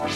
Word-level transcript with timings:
For 0.00 0.06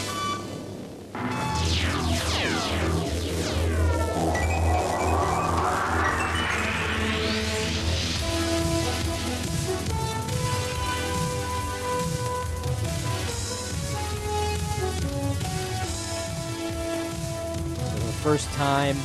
the 18.01 18.12
first 18.23 18.51
time 18.52 18.96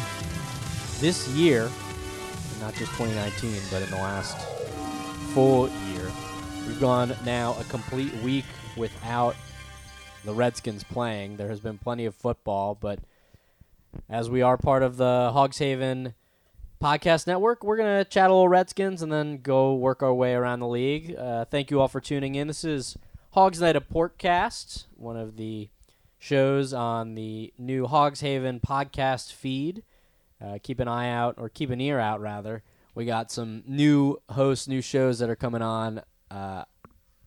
this 1.02 1.28
year, 1.28 1.70
not 2.62 2.74
just 2.76 2.92
2019, 2.94 3.62
but 3.70 3.82
in 3.82 3.90
the 3.90 3.98
last 3.98 4.38
full 5.34 5.68
year, 5.92 6.10
we've 6.66 6.80
gone 6.80 7.14
now 7.26 7.58
a 7.60 7.66
complete 7.66 8.14
week 8.24 8.46
without 8.78 9.36
the 10.24 10.34
Redskins 10.34 10.84
playing. 10.84 11.38
There 11.38 11.50
has 11.50 11.60
been 11.60 11.78
plenty 11.78 12.06
of 12.06 12.16
football, 12.16 12.78
but 12.80 13.00
as 14.10 14.30
we 14.30 14.42
are 14.42 14.58
part 14.58 14.84
of 14.84 14.98
the 14.98 15.32
Hogshaven 15.34 16.14
podcast 16.82 17.28
network, 17.28 17.64
we're 17.64 17.78
going 17.78 18.04
to 18.04 18.10
chat 18.10 18.30
a 18.30 18.34
little 18.34 18.50
Redskins 18.50 19.02
and 19.02 19.12
then 19.12 19.40
go 19.42 19.74
work 19.74 20.04
our 20.04 20.14
way 20.14 20.34
around 20.34 20.60
the 20.60 20.68
league. 20.68 21.16
Uh, 21.16 21.46
thank 21.46 21.72
you 21.72 21.80
all 21.80 21.88
for 21.88 22.02
tuning 22.02 22.36
in. 22.36 22.48
This 22.48 22.64
is 22.64 22.98
Hogs 23.32 23.62
Night 23.62 23.76
of 23.76 23.90
Portcast, 23.90 24.86
one 24.96 25.18
of 25.18 25.38
the 25.38 25.70
shows 26.18 26.74
on 26.74 27.16
the 27.16 27.54
new 27.58 27.88
Hogshaven 27.88 28.62
podcast 28.62 29.32
feed. 29.34 29.84
Uh, 30.44 30.58
keep 30.62 30.80
an 30.80 30.88
eye 30.88 31.10
out, 31.10 31.36
or 31.38 31.50
keep 31.50 31.70
an 31.70 31.82
ear 31.82 32.00
out, 32.00 32.22
rather. 32.22 32.64
We 32.96 33.06
got 33.06 33.32
some 33.32 33.64
new 33.66 34.18
hosts, 34.30 34.68
new 34.68 34.82
shows 34.82 35.20
that 35.20 35.30
are 35.30 35.36
coming 35.36 35.62
on. 35.62 36.02
Uh, 36.32 36.64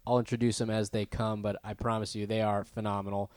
I'll 0.06 0.18
introduce 0.18 0.58
them 0.58 0.70
as 0.70 0.90
they 0.90 1.06
come, 1.06 1.42
but 1.42 1.56
I 1.62 1.74
promise 1.74 2.14
you 2.14 2.26
they 2.26 2.42
are 2.42 2.64
phenomenal. 2.64 3.30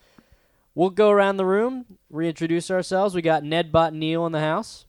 We'll 0.74 0.90
go 0.90 1.10
around 1.10 1.36
the 1.36 1.46
room, 1.46 1.98
reintroduce 2.10 2.70
ourselves. 2.70 3.14
We 3.14 3.22
got 3.22 3.44
Ned 3.44 3.72
Bot 3.72 3.94
Neal 3.94 4.26
in 4.26 4.32
the 4.32 4.40
house. 4.40 4.84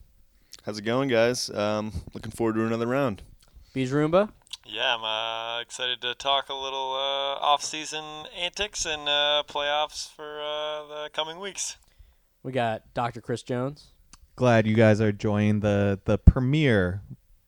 How's 0.64 0.80
it 0.80 0.82
going, 0.82 1.08
guys? 1.08 1.50
Um, 1.50 1.94
looking 2.14 2.32
forward 2.32 2.56
to 2.56 2.66
another 2.66 2.88
round. 2.88 3.22
Beej 3.74 3.90
Roomba. 3.90 4.30
Yeah, 4.66 4.98
I'm 4.98 5.04
uh, 5.04 5.62
excited 5.62 6.02
to 6.02 6.14
talk 6.14 6.50
a 6.50 6.54
little 6.54 6.92
uh, 6.92 7.40
off-season 7.40 8.04
antics 8.38 8.86
and 8.86 9.08
uh, 9.08 9.44
playoffs 9.48 10.12
for 10.14 10.42
uh, 10.42 10.88
the 10.88 11.10
coming 11.14 11.40
weeks. 11.40 11.78
We 12.44 12.52
got 12.52 12.94
Dr. 12.94 13.22
Chris 13.22 13.44
Jones. 13.44 13.94
Glad 14.36 14.68
you 14.68 14.76
guys 14.76 15.00
are 15.00 15.12
joining 15.12 15.62
the 15.62 16.00
the 16.04 16.18
premiere 16.18 17.02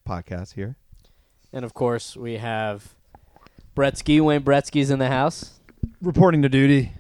podcast 0.08 0.54
here. 0.54 0.78
And 1.52 1.66
of 1.66 1.74
course, 1.74 2.16
we 2.16 2.38
have 2.38 2.96
Bretsky. 3.80 4.20
Wayne 4.20 4.42
Bretsky's 4.42 4.90
in 4.90 5.00
the 5.00 5.08
house. 5.08 5.52
Reporting 6.02 6.42
to 6.42 6.50
duty. 6.50 6.92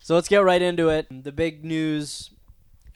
So 0.00 0.14
let's 0.14 0.28
get 0.28 0.38
right 0.38 0.62
into 0.62 0.88
it. 0.88 1.06
The 1.10 1.32
big 1.32 1.62
news 1.62 2.30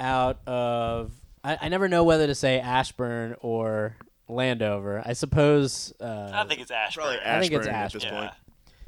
out 0.01 0.39
of 0.47 1.13
I, 1.45 1.59
I 1.61 1.69
never 1.69 1.87
know 1.87 2.03
whether 2.03 2.27
to 2.27 2.35
say 2.35 2.61
Ashburn 2.61 3.37
or 3.41 3.97
Landover. 4.27 5.03
I 5.05 5.13
suppose. 5.13 5.93
Uh, 6.01 6.31
I 6.33 6.45
think 6.45 6.63
it's 6.63 6.71
Ashburn. 6.71 7.03
Probably 7.05 7.19
I 7.21 7.41
think 7.41 7.53
it's 7.53 7.67
Ashburn 7.67 7.75
at 7.75 7.93
this 7.93 8.05
Ashburn. 8.05 8.15
yeah. 8.15 8.21
point. 8.21 8.33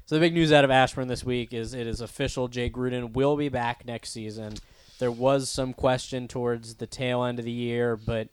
So 0.07 0.15
the 0.15 0.21
big 0.21 0.33
news 0.33 0.51
out 0.51 0.65
of 0.65 0.71
Ashburn 0.71 1.09
this 1.09 1.23
week 1.23 1.53
is 1.53 1.75
it 1.75 1.87
is 1.87 2.01
official. 2.01 2.49
Jay 2.49 2.71
Gruden 2.71 3.13
will 3.13 3.37
be 3.37 3.51
back 3.51 3.85
next 3.85 4.11
season. 4.11 4.55
There 4.99 5.11
was 5.11 5.51
some 5.51 5.75
question 5.75 6.27
towards 6.27 6.77
the 6.77 6.87
tail 6.87 7.23
end 7.23 7.39
of 7.39 7.45
the 7.45 7.51
year, 7.51 7.97
but 7.97 8.29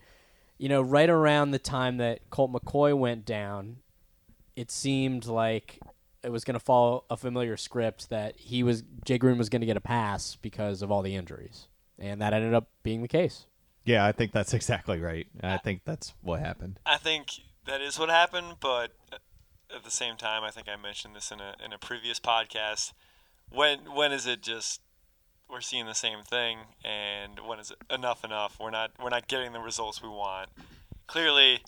you 0.58 0.70
know, 0.70 0.82
right 0.82 1.10
around 1.10 1.52
the 1.52 1.60
time 1.60 1.98
that 1.98 2.30
Colt 2.30 2.54
McCoy 2.54 2.98
went 2.98 3.26
down, 3.26 3.78
it 4.56 4.72
seemed 4.72 5.26
like 5.26 5.80
it 6.24 6.32
was 6.32 6.44
going 6.44 6.54
to 6.54 6.60
follow 6.60 7.04
a 7.10 7.18
familiar 7.18 7.58
script 7.58 8.10
that 8.10 8.38
he 8.38 8.64
was 8.64 8.84
Jay 9.06 9.18
Gruden 9.18 9.38
was 9.38 9.50
going 9.50 9.62
to 9.62 9.66
get 9.66 9.78
a 9.78 9.82
pass 9.82 10.38
because 10.42 10.82
of 10.82 10.92
all 10.92 11.02
the 11.02 11.16
injuries, 11.16 11.68
and 11.98 12.22
that 12.22 12.34
ended 12.34 12.54
up 12.54 12.70
being 12.84 13.02
the 13.02 13.08
case. 13.08 13.46
Yeah, 13.84 14.06
I 14.06 14.12
think 14.12 14.31
that's 14.31 14.53
exactly 14.53 15.00
right. 15.00 15.28
I 15.42 15.58
think 15.58 15.81
that's 15.86 16.14
what 16.22 16.40
happened. 16.40 16.80
I 16.86 16.98
think 16.98 17.28
that 17.66 17.81
is 17.81 17.98
what 17.98 18.09
happened, 18.09 18.58
but 18.59 18.92
at 19.74 19.84
the 19.84 19.92
same 19.92 20.18
time, 20.18 20.44
I 20.44 20.52
think 20.52 20.68
I 20.70 20.75
mentioned 20.75 21.16
this 21.16 21.31
in 21.31 21.40
a 21.40 21.56
in 21.64 21.74
a 21.74 21.78
previous 21.78 22.20
podcast. 22.20 22.94
When 23.50 23.94
when 23.94 24.12
is 24.12 24.28
it 24.28 24.42
just 24.42 24.81
we're 25.50 25.62
seeing 25.62 25.86
the 25.86 25.94
same 25.94 26.24
thing, 26.24 26.59
and 26.84 27.40
when 27.46 27.59
is 27.59 27.72
it 27.72 27.78
enough 27.94 28.24
enough? 28.24 28.58
We're 28.59 28.72
not 28.72 28.92
we're 29.02 29.09
not 29.09 29.28
getting 29.28 29.54
the 29.54 29.59
results 29.59 30.02
we 30.02 30.09
want. 30.09 30.50
Clearly, 31.08 31.62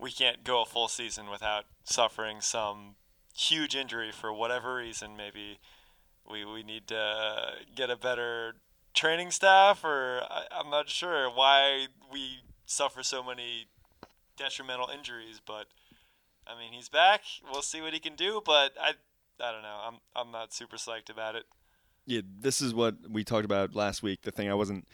we 0.00 0.10
can't 0.10 0.44
go 0.44 0.62
a 0.62 0.66
full 0.66 0.88
season 0.88 1.30
without 1.30 1.64
suffering 1.84 2.40
some 2.40 2.96
huge 3.36 3.74
injury 3.76 4.10
for 4.12 4.32
whatever 4.32 4.76
reason. 4.76 5.16
Maybe 5.16 5.58
we 6.30 6.44
we 6.44 6.62
need 6.62 6.86
to 6.88 6.98
uh, 6.98 7.50
get 7.74 7.90
a 7.90 7.96
better 7.96 8.56
training 8.94 9.30
staff, 9.30 9.84
or 9.84 10.22
I, 10.28 10.44
I'm 10.50 10.70
not 10.70 10.88
sure 10.88 11.28
why 11.30 11.86
we 12.12 12.40
suffer 12.66 13.02
so 13.02 13.22
many 13.22 13.66
detrimental 14.36 14.88
injuries, 14.88 15.40
but 15.44 15.66
I 16.46 16.58
mean 16.58 16.72
he's 16.72 16.88
back. 16.88 17.22
We'll 17.50 17.62
see 17.62 17.80
what 17.80 17.92
he 17.92 18.00
can 18.00 18.14
do, 18.14 18.42
but 18.44 18.72
I 18.80 18.92
I 19.40 19.52
don't 19.52 19.62
know. 19.62 19.80
I'm 19.86 19.96
I'm 20.14 20.32
not 20.32 20.52
super 20.52 20.76
psyched 20.76 21.10
about 21.10 21.34
it. 21.34 21.44
Yeah, 22.06 22.22
this 22.40 22.60
is 22.60 22.74
what 22.74 22.96
we 23.08 23.24
talked 23.24 23.44
about 23.44 23.74
last 23.74 24.02
week. 24.02 24.22
The 24.22 24.30
thing 24.30 24.50
I 24.50 24.54
wasn't, 24.54 24.88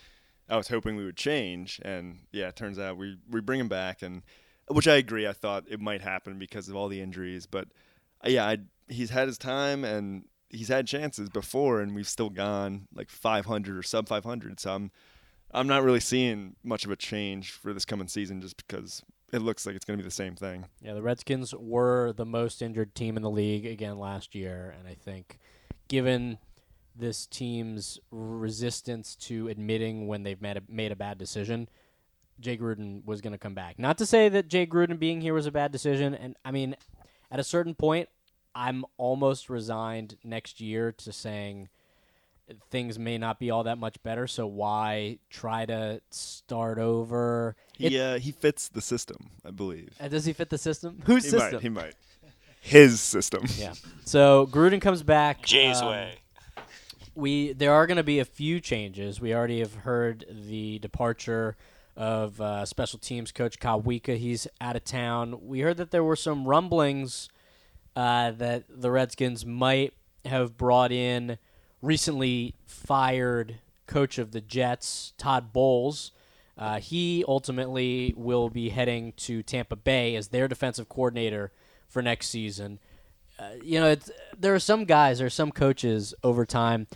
I 0.49 0.56
was 0.56 0.69
hoping 0.69 0.97
we 0.97 1.05
would 1.05 1.17
change, 1.17 1.81
and 1.83 2.19
yeah, 2.33 2.49
it 2.49 2.56
turns 2.56 2.78
out 2.78 2.97
we 2.97 3.17
we 3.31 3.41
bring 3.41 3.61
him 3.61 3.69
back, 3.69 4.03
and 4.03 4.23
which 4.69 4.88
I 4.88 4.97
agree. 4.97 5.27
I 5.27 5.32
thought 5.32 5.65
it 5.69 5.81
might 5.81 6.03
happen 6.03 6.38
because 6.38 6.69
of 6.69 6.77
all 6.77 6.88
the 6.88 7.00
injuries, 7.00 7.47
but 7.47 7.69
uh, 8.25 8.28
yeah, 8.28 8.47
I, 8.47 8.59
he's 8.88 9.10
had 9.10 9.28
his 9.28 9.38
time 9.38 9.84
and 9.84 10.25
he's 10.49 10.69
had 10.69 10.87
chances 10.87 11.28
before, 11.28 11.81
and 11.81 11.94
we've 11.94 12.09
still 12.09 12.31
gone 12.31 12.88
like 12.94 13.10
500 13.10 13.76
or 13.76 13.82
sub 13.82 14.09
500. 14.09 14.60
So 14.60 14.75
I'm 14.75 14.91
I'm 15.53 15.69
not 15.69 15.84
really 15.84 16.00
seeing 16.00 16.56
much 16.65 16.84
of 16.84 16.91
a 16.91 16.97
change 16.97 17.53
for 17.53 17.72
this 17.72 17.84
coming 17.84 18.09
season, 18.09 18.41
just 18.41 18.56
because 18.56 19.03
it 19.32 19.41
looks 19.41 19.65
like 19.65 19.76
it's 19.76 19.84
going 19.84 19.97
to 19.97 20.03
be 20.03 20.06
the 20.06 20.15
same 20.15 20.34
thing. 20.34 20.66
Yeah, 20.81 20.94
the 20.94 21.03
Redskins 21.03 21.55
were 21.55 22.12
the 22.12 22.26
most 22.26 22.62
injured 22.62 22.94
team 22.94 23.16
in 23.16 23.22
the 23.22 23.31
league 23.31 23.66
again 23.66 23.99
last 23.99 24.34
year, 24.34 24.75
and 24.78 24.88
I 24.88 24.94
think 24.94 25.38
given 25.88 26.38
this 26.94 27.26
team's 27.26 27.99
resistance 28.10 29.15
to 29.16 29.49
admitting 29.49 30.06
when 30.06 30.22
they've 30.22 30.41
made 30.41 30.56
a, 30.56 30.62
made 30.69 30.93
a 30.93 30.97
bad 30.97 31.19
decision, 31.19 31.69
Jay 32.41 32.56
Gruden 32.56 33.04
was 33.04 33.20
going 33.20 33.32
to 33.32 33.38
come 33.38 33.54
back. 33.54 33.78
Not 33.78 33.98
to 33.98 34.06
say 34.06 34.28
that 34.28 34.48
Jay 34.48 34.66
Gruden 34.66 34.98
being 34.98 35.20
here 35.20 35.34
was 35.34 35.47
a 35.47 35.50
bad 35.52 35.72
decision, 35.72 36.14
and 36.14 36.36
I 36.44 36.50
mean, 36.50 36.76
at 37.30 37.41
a 37.41 37.44
certain 37.44 37.74
point, 37.74 38.08
I'm 38.54 38.84
almost 38.98 39.48
resigned 39.50 40.16
next 40.24 40.60
year 40.60 40.92
to 40.92 41.12
saying 41.12 41.69
things 42.70 42.98
may 42.98 43.19
not 43.19 43.41
be 43.41 43.50
all 43.50 43.64
that 43.64 43.76
much 43.78 44.00
better. 44.02 44.26
So 44.26 44.46
why 44.46 45.19
try 45.30 45.66
to 45.66 46.00
start 46.10 46.78
over? 46.78 47.56
It- 47.78 47.92
He 47.92 48.00
uh, 48.00 48.19
he 48.19 48.32
fits 48.32 48.69
the 48.69 48.80
system, 48.80 49.30
I 49.44 49.50
believe. 49.50 49.91
uh, 50.00 50.08
does 50.08 50.25
he 50.25 50.32
fit 50.32 50.50
the 50.50 50.58
system? 50.58 51.02
Whose 51.06 51.25
He 51.25 51.30
system? 51.30 51.52
might. 51.54 51.62
He 51.62 51.69
might. 51.69 51.94
His 52.60 53.00
system. 53.00 53.44
Yeah. 53.58 53.75
So 54.04 54.46
Gruden 54.50 54.80
comes 54.80 55.02
back. 55.02 55.42
Jay's 55.42 55.80
um, 55.80 55.88
way. 55.88 56.14
We 57.14 57.52
there 57.52 57.72
are 57.72 57.86
going 57.86 57.96
to 57.96 58.02
be 58.02 58.19
a 58.19 58.25
few 58.25 58.60
changes. 58.60 59.20
We 59.20 59.34
already 59.34 59.60
have 59.60 59.75
heard 59.75 60.25
the 60.30 60.78
departure 60.80 61.56
of 61.96 62.40
uh, 62.40 62.66
special 62.66 62.98
teams 62.98 63.32
coach 63.32 63.58
Kotwica. 63.58 64.16
He's 64.16 64.46
out 64.60 64.76
of 64.76 64.84
town. 64.84 65.46
We 65.46 65.60
heard 65.60 65.78
that 65.78 65.90
there 65.90 66.04
were 66.04 66.16
some 66.16 66.46
rumblings 66.46 67.28
uh, 67.94 68.32
that 68.32 68.64
the 68.68 68.90
Redskins 68.90 69.46
might 69.46 69.94
have 70.24 70.56
brought 70.56 70.92
in 70.92 71.38
recently 71.80 72.54
fired 72.66 73.56
coach 73.86 74.18
of 74.18 74.32
the 74.32 74.40
Jets, 74.40 75.14
Todd 75.16 75.52
Bowles. 75.52 76.12
Uh, 76.58 76.80
he 76.80 77.24
ultimately 77.28 78.14
will 78.16 78.48
be 78.48 78.70
heading 78.70 79.12
to 79.16 79.42
Tampa 79.42 79.76
Bay 79.76 80.16
as 80.16 80.28
their 80.28 80.48
defensive 80.48 80.88
coordinator 80.88 81.52
for 81.88 82.02
next 82.02 82.28
season. 82.28 82.78
Uh, 83.38 83.50
you 83.62 83.78
know, 83.78 83.94
there 84.38 84.54
are 84.54 84.58
some 84.58 84.84
guys, 84.84 85.18
there 85.18 85.26
are 85.26 85.31
some 85.31 85.52
coaches 85.52 86.14
over 86.22 86.46
time, 86.46 86.87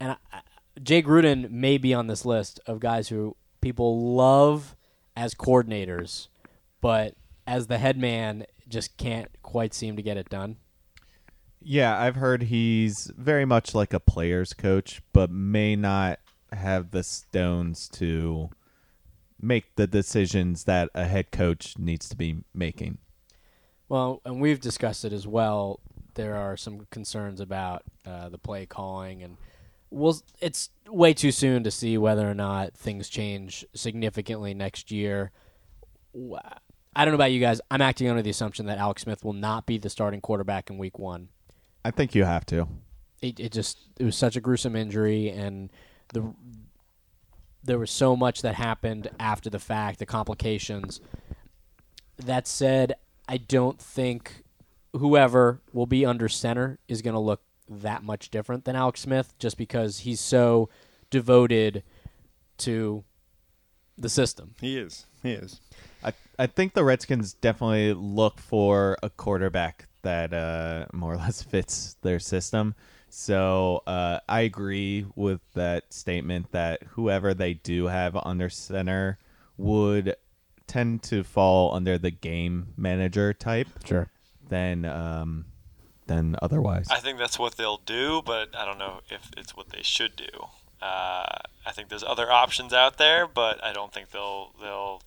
and 0.00 0.16
I, 0.32 0.40
Jay 0.82 1.02
Gruden 1.02 1.50
may 1.50 1.78
be 1.78 1.94
on 1.94 2.08
this 2.08 2.24
list 2.24 2.60
of 2.66 2.80
guys 2.80 3.08
who 3.08 3.36
people 3.68 4.14
love 4.14 4.74
as 5.14 5.34
coordinators, 5.34 6.28
but 6.80 7.14
as 7.46 7.66
the 7.66 7.76
head 7.76 7.98
man, 7.98 8.46
just 8.66 8.96
can't 8.96 9.28
quite 9.42 9.74
seem 9.74 9.94
to 9.94 10.00
get 10.02 10.16
it 10.16 10.30
done. 10.30 10.56
Yeah, 11.60 12.00
I've 12.00 12.16
heard 12.16 12.44
he's 12.44 13.12
very 13.14 13.44
much 13.44 13.74
like 13.74 13.92
a 13.92 14.00
player's 14.00 14.54
coach, 14.54 15.02
but 15.12 15.30
may 15.30 15.76
not 15.76 16.18
have 16.50 16.92
the 16.92 17.02
stones 17.02 17.90
to 17.90 18.48
make 19.38 19.76
the 19.76 19.86
decisions 19.86 20.64
that 20.64 20.88
a 20.94 21.04
head 21.04 21.30
coach 21.30 21.76
needs 21.76 22.08
to 22.08 22.16
be 22.16 22.38
making. 22.54 22.96
Well, 23.86 24.22
and 24.24 24.40
we've 24.40 24.60
discussed 24.60 25.04
it 25.04 25.12
as 25.12 25.26
well. 25.26 25.80
There 26.14 26.36
are 26.36 26.56
some 26.56 26.86
concerns 26.90 27.38
about 27.38 27.82
uh, 28.06 28.30
the 28.30 28.38
play 28.38 28.64
calling, 28.64 29.22
and 29.22 29.36
we'll, 29.90 30.20
it's 30.40 30.70
way 30.88 31.14
too 31.14 31.32
soon 31.32 31.64
to 31.64 31.70
see 31.70 31.98
whether 31.98 32.28
or 32.28 32.34
not 32.34 32.74
things 32.74 33.08
change 33.08 33.64
significantly 33.74 34.54
next 34.54 34.90
year. 34.90 35.30
I 36.94 37.04
don't 37.04 37.12
know 37.12 37.16
about 37.16 37.32
you 37.32 37.40
guys. 37.40 37.60
I'm 37.70 37.82
acting 37.82 38.08
under 38.08 38.22
the 38.22 38.30
assumption 38.30 38.66
that 38.66 38.78
Alex 38.78 39.02
Smith 39.02 39.24
will 39.24 39.32
not 39.32 39.66
be 39.66 39.78
the 39.78 39.90
starting 39.90 40.20
quarterback 40.20 40.70
in 40.70 40.78
Week 40.78 40.98
One. 40.98 41.28
I 41.84 41.90
think 41.90 42.14
you 42.14 42.24
have 42.24 42.44
to. 42.46 42.66
it, 43.20 43.40
it 43.40 43.52
just 43.52 43.78
it 43.98 44.04
was 44.04 44.16
such 44.16 44.36
a 44.36 44.40
gruesome 44.40 44.76
injury, 44.76 45.28
and 45.30 45.70
the 46.12 46.34
there 47.62 47.78
was 47.78 47.90
so 47.90 48.16
much 48.16 48.42
that 48.42 48.54
happened 48.54 49.08
after 49.18 49.50
the 49.50 49.58
fact, 49.58 49.98
the 49.98 50.06
complications. 50.06 51.00
That 52.16 52.46
said, 52.46 52.94
I 53.28 53.36
don't 53.36 53.78
think 53.78 54.42
whoever 54.92 55.60
will 55.72 55.86
be 55.86 56.04
under 56.04 56.28
center 56.28 56.78
is 56.88 57.02
going 57.02 57.14
to 57.14 57.20
look 57.20 57.42
that 57.68 58.02
much 58.02 58.30
different 58.30 58.64
than 58.64 58.76
Alex 58.76 59.00
Smith, 59.00 59.34
just 59.38 59.56
because 59.56 60.00
he's 60.00 60.20
so 60.20 60.68
devoted 61.10 61.82
to 62.58 63.04
the 63.96 64.08
system. 64.08 64.54
He 64.60 64.78
is. 64.78 65.06
He 65.22 65.32
is. 65.32 65.60
I 66.02 66.12
I 66.38 66.46
think 66.46 66.74
the 66.74 66.84
Redskins 66.84 67.34
definitely 67.34 67.92
look 67.92 68.40
for 68.40 68.96
a 69.02 69.10
quarterback 69.10 69.88
that 70.02 70.32
uh, 70.32 70.86
more 70.92 71.14
or 71.14 71.16
less 71.16 71.42
fits 71.50 71.96
their 72.02 72.18
system. 72.18 72.74
So 73.10 73.82
uh, 73.86 74.20
I 74.28 74.42
agree 74.42 75.06
with 75.16 75.40
that 75.54 75.92
statement 75.92 76.52
that 76.52 76.82
whoever 76.90 77.32
they 77.34 77.54
do 77.54 77.86
have 77.86 78.16
under 78.16 78.50
center 78.50 79.18
would 79.56 80.14
tend 80.66 81.02
to 81.02 81.24
fall 81.24 81.74
under 81.74 81.96
the 81.96 82.10
game 82.10 82.68
manager 82.76 83.32
type 83.32 83.68
Sure. 83.84 84.10
Then 84.48 84.84
um, 84.84 85.46
than 86.08 86.36
otherwise. 86.42 86.88
I 86.90 86.98
think 86.98 87.18
that's 87.18 87.38
what 87.38 87.56
they'll 87.56 87.80
do, 87.86 88.22
but 88.24 88.54
I 88.56 88.64
don't 88.64 88.78
know 88.78 89.00
if 89.08 89.30
it's 89.36 89.56
what 89.56 89.68
they 89.70 89.82
should 89.82 90.16
do. 90.16 90.46
Uh, 90.82 91.38
I 91.66 91.72
think 91.72 91.88
there's 91.88 92.04
other 92.04 92.30
options 92.30 92.72
out 92.72 92.98
there, 92.98 93.26
but 93.26 93.62
I 93.62 93.72
don't 93.72 93.92
think 93.92 94.10
they'll 94.10 94.52
they'll. 94.60 95.02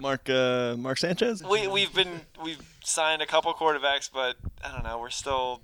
Mark 0.00 0.28
uh, 0.28 0.76
Mark 0.76 0.98
Sanchez. 0.98 1.42
We 1.42 1.66
we've 1.68 1.94
been 1.94 2.22
we've 2.42 2.62
signed 2.84 3.22
a 3.22 3.26
couple 3.26 3.52
quarterbacks, 3.54 4.10
but 4.12 4.36
I 4.64 4.72
don't 4.72 4.84
know. 4.84 4.98
We're 4.98 5.10
still 5.10 5.62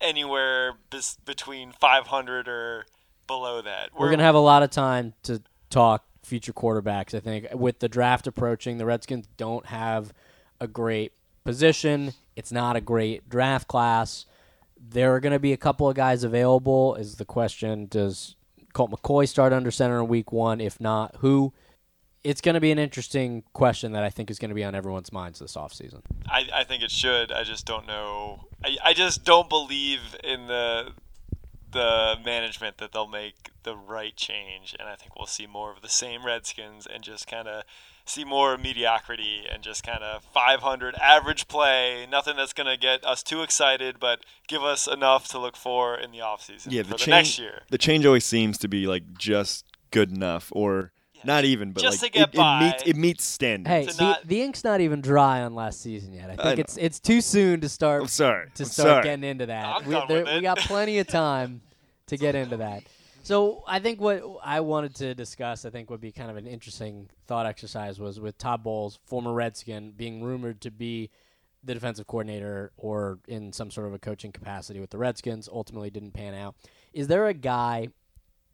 anywhere 0.00 0.74
bes- 0.90 1.18
between 1.24 1.72
500 1.72 2.48
or 2.48 2.86
below 3.26 3.62
that. 3.62 3.90
We're 3.98 4.08
going 4.08 4.18
to 4.18 4.24
have 4.24 4.34
a 4.34 4.40
lot 4.40 4.62
of 4.62 4.70
time 4.70 5.14
to 5.24 5.42
talk 5.70 6.04
future 6.22 6.52
quarterbacks, 6.52 7.14
I 7.14 7.20
think. 7.20 7.46
With 7.52 7.80
the 7.80 7.88
draft 7.88 8.26
approaching, 8.26 8.78
the 8.78 8.86
Redskins 8.86 9.26
don't 9.36 9.66
have 9.66 10.12
a 10.60 10.68
great 10.68 11.12
position. 11.44 12.12
It's 12.36 12.50
not 12.50 12.76
a 12.76 12.80
great 12.80 13.28
draft 13.28 13.68
class. 13.68 14.26
There 14.76 15.14
are 15.14 15.20
going 15.20 15.32
to 15.32 15.38
be 15.38 15.52
a 15.52 15.56
couple 15.56 15.88
of 15.88 15.94
guys 15.94 16.24
available. 16.24 16.94
Is 16.96 17.16
the 17.16 17.24
question 17.24 17.86
Does 17.86 18.36
Colt 18.72 18.90
McCoy 18.90 19.28
start 19.28 19.52
under 19.52 19.70
center 19.70 20.00
in 20.00 20.08
week 20.08 20.32
one? 20.32 20.60
If 20.60 20.80
not, 20.80 21.16
who? 21.20 21.52
It's 22.22 22.40
going 22.40 22.54
to 22.54 22.60
be 22.60 22.72
an 22.72 22.78
interesting 22.78 23.42
question 23.52 23.92
that 23.92 24.02
I 24.02 24.08
think 24.08 24.30
is 24.30 24.38
going 24.38 24.48
to 24.48 24.54
be 24.54 24.64
on 24.64 24.74
everyone's 24.74 25.12
minds 25.12 25.38
this 25.38 25.56
offseason. 25.56 26.00
I, 26.26 26.48
I 26.54 26.64
think 26.64 26.82
it 26.82 26.90
should. 26.90 27.30
I 27.30 27.44
just 27.44 27.66
don't 27.66 27.86
know. 27.86 28.46
I, 28.64 28.76
I 28.82 28.94
just 28.94 29.24
don't 29.24 29.48
believe 29.48 30.16
in 30.24 30.46
the 30.46 30.92
the 31.74 32.14
management 32.24 32.78
that 32.78 32.92
they'll 32.92 33.08
make 33.08 33.50
the 33.64 33.76
right 33.76 34.16
change, 34.16 34.74
and 34.78 34.88
I 34.88 34.94
think 34.94 35.16
we'll 35.16 35.26
see 35.26 35.46
more 35.46 35.72
of 35.72 35.82
the 35.82 35.88
same 35.88 36.24
Redskins 36.24 36.86
and 36.86 37.02
just 37.02 37.26
kind 37.26 37.48
of 37.48 37.64
see 38.06 38.24
more 38.24 38.56
mediocrity 38.58 39.44
and 39.50 39.62
just 39.62 39.82
kind 39.82 40.02
of 40.02 40.22
500 40.24 40.94
average 40.96 41.48
play. 41.48 42.06
Nothing 42.10 42.36
that's 42.36 42.52
going 42.52 42.66
to 42.66 42.76
get 42.76 43.04
us 43.04 43.22
too 43.22 43.42
excited, 43.42 43.98
but 43.98 44.20
give 44.48 44.62
us 44.62 44.86
enough 44.86 45.28
to 45.28 45.38
look 45.38 45.56
for 45.56 45.96
in 45.96 46.10
the 46.10 46.18
offseason 46.18 46.66
yeah, 46.70 46.82
for 46.82 46.88
the 46.88 46.92
the 46.94 46.98
change. 46.98 47.08
next 47.10 47.38
year. 47.38 47.62
The 47.70 47.78
change 47.78 48.04
always 48.06 48.24
seems 48.24 48.58
to 48.58 48.68
be 48.68 48.86
like 48.86 49.02
just 49.18 49.64
good 49.90 50.10
enough, 50.12 50.52
or 50.54 50.92
not 51.24 51.44
even, 51.44 51.72
but 51.72 51.82
just 51.82 52.02
like 52.02 52.12
to 52.12 52.18
get 52.18 52.28
it, 52.34 52.36
by. 52.36 52.60
it 52.60 52.64
meets 52.72 52.82
it 52.86 52.96
meets 52.96 53.24
standards. 53.24 53.68
Hey, 53.68 53.92
the, 53.96 54.02
not- 54.02 54.28
the 54.28 54.42
ink's 54.42 54.64
not 54.64 54.80
even 54.82 55.00
dry 55.00 55.40
on 55.42 55.54
last 55.54 55.80
season 55.80 56.12
yet. 56.12 56.24
I 56.30 56.36
think 56.36 56.58
I 56.58 56.60
it's 56.60 56.76
it's 56.76 57.00
too 57.00 57.20
soon 57.22 57.60
to 57.62 57.68
start 57.68 58.02
I'm 58.02 58.08
sorry. 58.08 58.48
to 58.56 58.64
I'm 58.64 58.68
start 58.68 58.86
sorry. 58.88 59.02
getting 59.04 59.24
into 59.24 59.46
that. 59.46 59.64
I'm 59.64 59.86
we, 59.86 59.94
done 59.94 60.08
there- 60.08 60.24
with 60.24 60.34
we 60.34 60.40
got 60.42 60.58
plenty 60.58 60.98
of 60.98 61.06
time 61.08 61.62
to 62.08 62.16
get 62.18 62.34
into 62.34 62.58
that. 62.58 62.82
So 63.24 63.64
I 63.66 63.78
think 63.78 64.02
what 64.02 64.22
I 64.44 64.60
wanted 64.60 64.96
to 64.96 65.14
discuss, 65.14 65.64
I 65.64 65.70
think 65.70 65.88
would 65.88 66.02
be 66.02 66.12
kind 66.12 66.30
of 66.30 66.36
an 66.36 66.46
interesting 66.46 67.08
thought 67.26 67.46
exercise, 67.46 67.98
was 67.98 68.20
with 68.20 68.36
Todd 68.36 68.62
Bowles, 68.62 69.00
former 69.06 69.32
Redskin, 69.32 69.92
being 69.96 70.22
rumored 70.22 70.60
to 70.60 70.70
be 70.70 71.08
the 71.62 71.72
defensive 71.72 72.06
coordinator 72.06 72.72
or 72.76 73.20
in 73.26 73.50
some 73.54 73.70
sort 73.70 73.86
of 73.86 73.94
a 73.94 73.98
coaching 73.98 74.30
capacity 74.30 74.78
with 74.78 74.90
the 74.90 74.98
Redskins. 74.98 75.48
Ultimately, 75.50 75.88
didn't 75.88 76.12
pan 76.12 76.34
out. 76.34 76.54
Is 76.92 77.06
there 77.06 77.26
a 77.26 77.32
guy 77.32 77.88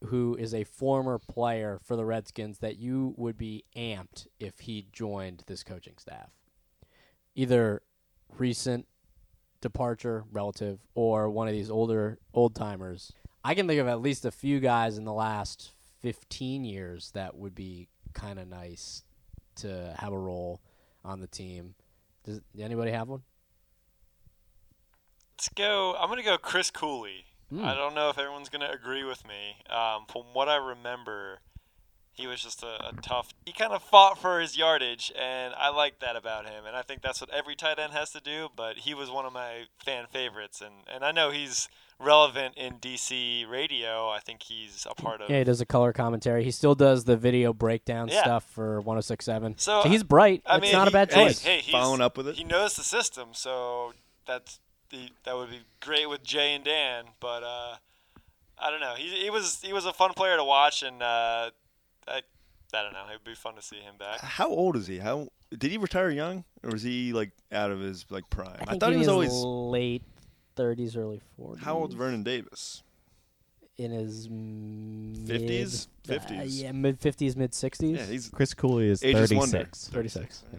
who 0.05 0.37
is 0.39 0.55
a 0.55 0.63
former 0.63 1.19
player 1.19 1.81
for 1.83 1.97
the 1.97 2.05
Redskins 2.05 2.59
that 2.59 2.79
you 2.79 3.13
would 3.17 3.37
be 3.37 3.65
amped 3.77 4.29
if 4.39 4.61
he 4.61 4.87
joined 4.93 5.43
this 5.49 5.65
coaching 5.65 5.95
staff? 5.99 6.31
Either 7.35 7.83
recent 8.39 8.87
departure 9.61 10.23
relative 10.31 10.79
or 10.95 11.29
one 11.29 11.49
of 11.49 11.55
these 11.55 11.73
older 11.73 12.21
old 12.33 12.55
timers. 12.55 13.13
I 13.45 13.55
can 13.55 13.67
think 13.67 13.81
of 13.81 13.89
at 13.89 14.01
least 14.01 14.25
a 14.25 14.31
few 14.31 14.61
guys 14.61 14.99
in 14.99 15.05
the 15.05 15.13
last 15.13 15.73
15 16.03 16.65
years 16.65 17.11
that 17.13 17.37
would 17.37 17.55
be 17.55 17.89
kind 18.13 18.39
of 18.39 18.49
nice 18.49 19.03
to 19.57 19.95
have 19.99 20.13
a 20.13 20.19
role 20.19 20.61
on 21.05 21.21
the 21.21 21.27
team. 21.27 21.75
Does 22.25 22.41
anybody 22.59 22.91
have 22.91 23.09
one? 23.09 23.23
Let's 25.39 25.49
go. 25.51 25.95
I'm 25.99 26.09
gonna 26.09 26.23
go 26.23 26.37
Chris 26.37 26.71
Cooley. 26.71 27.25
Hmm. 27.49 27.65
I 27.65 27.75
don't 27.75 27.95
know 27.95 28.11
if 28.11 28.19
everyone's 28.19 28.51
gonna 28.51 28.71
agree 28.71 29.05
with 29.05 29.27
me. 29.27 29.57
Um, 29.71 30.05
from 30.07 30.25
what 30.35 30.49
I 30.49 30.57
remember, 30.57 31.39
he 32.13 32.27
was 32.27 32.43
just 32.43 32.63
a, 32.63 32.89
a 32.89 32.93
tough. 33.03 33.33
He 33.47 33.53
kind 33.53 33.73
of 33.73 33.83
fought 33.83 34.19
for 34.19 34.41
his 34.41 34.57
yardage, 34.57 35.11
and 35.19 35.55
I 35.57 35.71
like 35.71 36.01
that 36.01 36.17
about 36.17 36.45
him. 36.47 36.65
And 36.67 36.77
I 36.77 36.83
think 36.83 37.03
that's 37.03 37.21
what 37.21 37.31
every 37.31 37.55
tight 37.57 37.79
end 37.79 37.93
has 37.93 38.11
to 38.11 38.21
do. 38.21 38.49
But 38.55 38.79
he 38.79 38.95
was 38.95 39.11
one 39.11 39.25
of 39.27 39.33
my 39.33 39.65
fan 39.85 40.07
favorites, 40.13 40.61
and 40.61 40.75
and 40.93 41.05
I 41.05 41.13
know 41.13 41.31
he's 41.31 41.69
relevant 41.99 42.57
in 42.57 42.75
DC 42.79 43.49
radio. 43.49 44.09
I 44.09 44.21
think 44.21 44.43
he's 44.43 44.87
a 44.91 44.95
part 44.95 45.21
of. 45.21 45.29
Yeah, 45.31 45.39
he 45.39 45.45
does 45.45 45.61
a 45.61 45.67
color 45.67 45.93
commentary. 45.93 46.45
He 46.45 46.51
still 46.51 46.75
does 46.75 47.05
the 47.05 47.17
video 47.17 47.53
breakdown 47.53 48.09
Yeah. 48.09 48.23
stuff 48.23 48.45
for 48.45 48.81
1067. 48.81 49.57
So, 49.59 49.83
So, 49.83 49.89
he's 49.89 50.03
bright. 50.03 50.43
I 50.47 50.57
it's 50.57 50.63
mean, 50.63 50.73
not 50.73 50.89
a 50.89 50.91
he- 50.91 50.95
bad 50.95 51.13
hey, 51.13 51.25
choice. 51.27 51.43
Hey, 51.43 51.61
he's, 51.61 51.73
Following 51.73 52.01
up 52.01 52.17
with 52.17 52.29
it? 52.29 52.37
He 52.37 52.45
knows 52.45 52.75
the 52.75 52.85
system, 52.85 53.29
so 53.33 53.93
that's 54.27 54.61
the 54.91 55.11
that 55.25 55.37
would 55.37 55.51
be 55.51 55.61
great 55.81 56.09
with 56.09 56.23
Jay 56.25 56.55
and 56.55 56.65
Dan. 56.65 57.05
But 57.21 57.43
uh, 57.43 57.77
I 58.59 58.71
don't 58.71 58.81
know. 58.81 58.95
He, 58.97 59.09
he 59.23 59.31
was 59.31 59.61
he 59.63 59.73
was 59.73 59.85
a 59.87 59.93
fun 59.93 60.13
player 60.15 60.37
to 60.37 60.45
watch, 60.45 60.83
and 60.83 61.03
uh, 61.03 61.51
I 62.11 62.23
I 62.73 62.83
don't 62.83 62.93
know. 62.93 63.05
It'd 63.09 63.25
be 63.25 63.35
fun 63.35 63.55
to 63.57 63.63
see 63.63 63.81
him 63.81 63.95
back. 63.99 64.21
How 64.21 64.49
old 64.49 64.77
is 64.77 64.87
he? 64.87 64.99
How 64.99 65.29
did 65.57 65.71
he 65.71 65.79
retire 65.79 66.11
young, 66.11 66.45
or 66.63 66.71
was 66.71 66.83
he 66.83 67.13
like 67.13 67.33
out 67.53 67.71
of 67.71 67.81
his 67.81 68.05
like 68.11 68.29
prime? 68.31 68.57
I, 68.61 68.65
think 68.65 68.81
thought 68.81 68.93
he 68.93 68.99
was 68.99 69.09
in 69.09 69.13
always. 69.13 69.33
late 69.33 70.03
30s, 70.57 70.97
early 70.97 71.21
40s. 71.39 71.61
How 71.61 71.77
old's 71.77 71.95
Vernon 71.95 72.23
Davis? 72.23 72.83
In 73.79 73.93
his 73.93 74.29
mid, 74.29 75.41
50s? 75.41 75.89
uh, 76.09 76.13
50s. 76.13 76.63
yeah, 76.63 76.73
mid 76.73 77.01
50s, 77.01 77.37
mid 77.37 77.53
60s. 77.53 77.97
Yeah, 77.97 78.05
he's 78.05 78.29
Chris 78.29 78.53
Cooley 78.53 78.89
is 78.89 79.01
36. 79.01 79.89
36. 79.89 80.45
Yeah, 80.53 80.59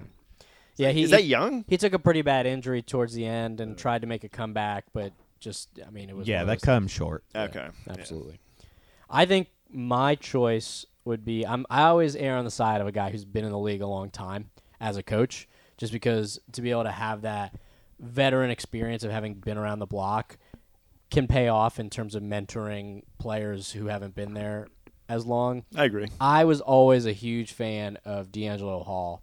yeah 0.76 0.90
he, 0.90 1.04
is 1.04 1.12
that 1.12 1.26
young? 1.26 1.64
he 1.68 1.78
took 1.78 1.94
a 1.94 2.00
pretty 2.00 2.24
bad 2.24 2.48
injury 2.48 2.82
towards 2.82 3.14
the 3.14 3.26
end 3.26 3.62
and 3.62 3.78
tried 3.78 4.02
to 4.02 4.08
make 4.08 4.24
a 4.24 4.30
comeback, 4.30 4.86
but 4.92 5.14
just, 5.40 5.70
I 5.86 5.92
mean, 5.92 6.10
it 6.10 6.16
was. 6.16 6.28
Yeah, 6.28 6.46
that 6.46 6.62
comes 6.62 6.90
short. 6.90 7.24
Okay, 7.36 7.68
things. 7.86 8.00
Absolutely. 8.00 8.40
I 9.08 9.26
think 9.26 9.50
my 9.70 10.16
choice 10.16 10.86
would 11.06 11.26
be 11.26 11.46
I'm, 11.46 11.66
I 11.70 11.84
always 11.84 12.16
err 12.16 12.38
on 12.38 12.46
the 12.46 12.52
side 12.52 12.82
of 12.82 12.88
a 12.88 12.92
guy 12.92 13.12
who's 13.12 13.26
been 13.26 13.46
in 13.46 13.52
the 13.52 13.60
league 13.60 13.82
a 13.82 13.88
long 13.88 14.10
time 14.10 14.50
as 14.80 14.98
a 14.98 15.04
coach, 15.04 15.48
just 15.78 15.94
because 15.94 16.40
to 16.54 16.62
be 16.62 16.72
able 16.72 16.84
to 16.84 16.92
have 16.92 17.22
that 17.22 17.56
veteran 18.00 18.50
experience 18.50 19.04
of 19.04 19.12
having 19.12 19.36
been 19.36 19.58
around 19.58 19.80
the 19.80 19.86
block 19.86 20.38
can 21.10 21.28
pay 21.28 21.48
off 21.50 21.80
in 21.80 21.90
terms 21.90 22.16
of 22.16 22.24
mentoring 22.24 23.04
players 23.20 23.72
who 23.72 23.88
haven't 23.88 24.16
been 24.16 24.34
there 24.34 24.68
as 25.10 25.26
long. 25.26 25.66
I 25.76 25.86
agree. 25.86 26.08
I 26.20 26.46
was 26.46 26.62
always 26.62 27.06
a 27.06 27.12
huge 27.12 27.52
fan 27.52 27.98
of 28.06 28.32
DeAngelo 28.32 28.86
Hall. 28.86 29.22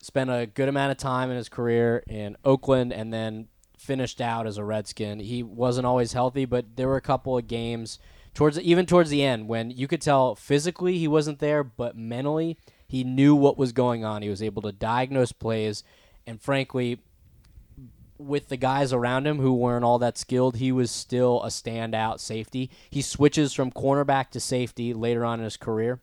Spent 0.00 0.30
a 0.30 0.46
good 0.46 0.68
amount 0.68 0.92
of 0.92 0.98
time 0.98 1.30
in 1.30 1.36
his 1.36 1.48
career 1.48 2.04
in 2.06 2.36
Oakland 2.44 2.92
and 2.92 3.12
then 3.12 3.48
finished 3.78 4.20
out 4.20 4.46
as 4.46 4.58
a 4.58 4.64
Redskin. 4.64 5.20
He 5.20 5.42
wasn't 5.42 5.86
always 5.86 6.12
healthy, 6.12 6.44
but 6.44 6.76
there 6.76 6.86
were 6.86 6.96
a 6.96 7.00
couple 7.00 7.36
of 7.36 7.46
games 7.48 7.98
towards 8.38 8.60
even 8.60 8.86
towards 8.86 9.10
the 9.10 9.24
end 9.24 9.48
when 9.48 9.68
you 9.68 9.88
could 9.88 10.00
tell 10.00 10.36
physically 10.36 10.96
he 10.96 11.08
wasn't 11.08 11.40
there, 11.40 11.64
but 11.64 11.98
mentally 11.98 12.56
he 12.86 13.02
knew 13.02 13.34
what 13.34 13.58
was 13.58 13.72
going 13.72 14.04
on. 14.04 14.22
He 14.22 14.28
was 14.28 14.40
able 14.40 14.62
to 14.62 14.70
diagnose 14.70 15.32
plays 15.32 15.82
and 16.24 16.40
frankly 16.40 17.00
with 18.16 18.48
the 18.48 18.56
guys 18.56 18.92
around 18.92 19.26
him 19.26 19.40
who 19.40 19.52
weren't 19.52 19.84
all 19.84 19.98
that 19.98 20.16
skilled, 20.16 20.58
he 20.58 20.70
was 20.70 20.92
still 20.92 21.42
a 21.42 21.48
standout 21.48 22.20
safety. 22.20 22.70
He 22.88 23.02
switches 23.02 23.52
from 23.52 23.72
cornerback 23.72 24.30
to 24.30 24.38
safety 24.38 24.94
later 24.94 25.24
on 25.24 25.40
in 25.40 25.44
his 25.44 25.56
career. 25.56 26.00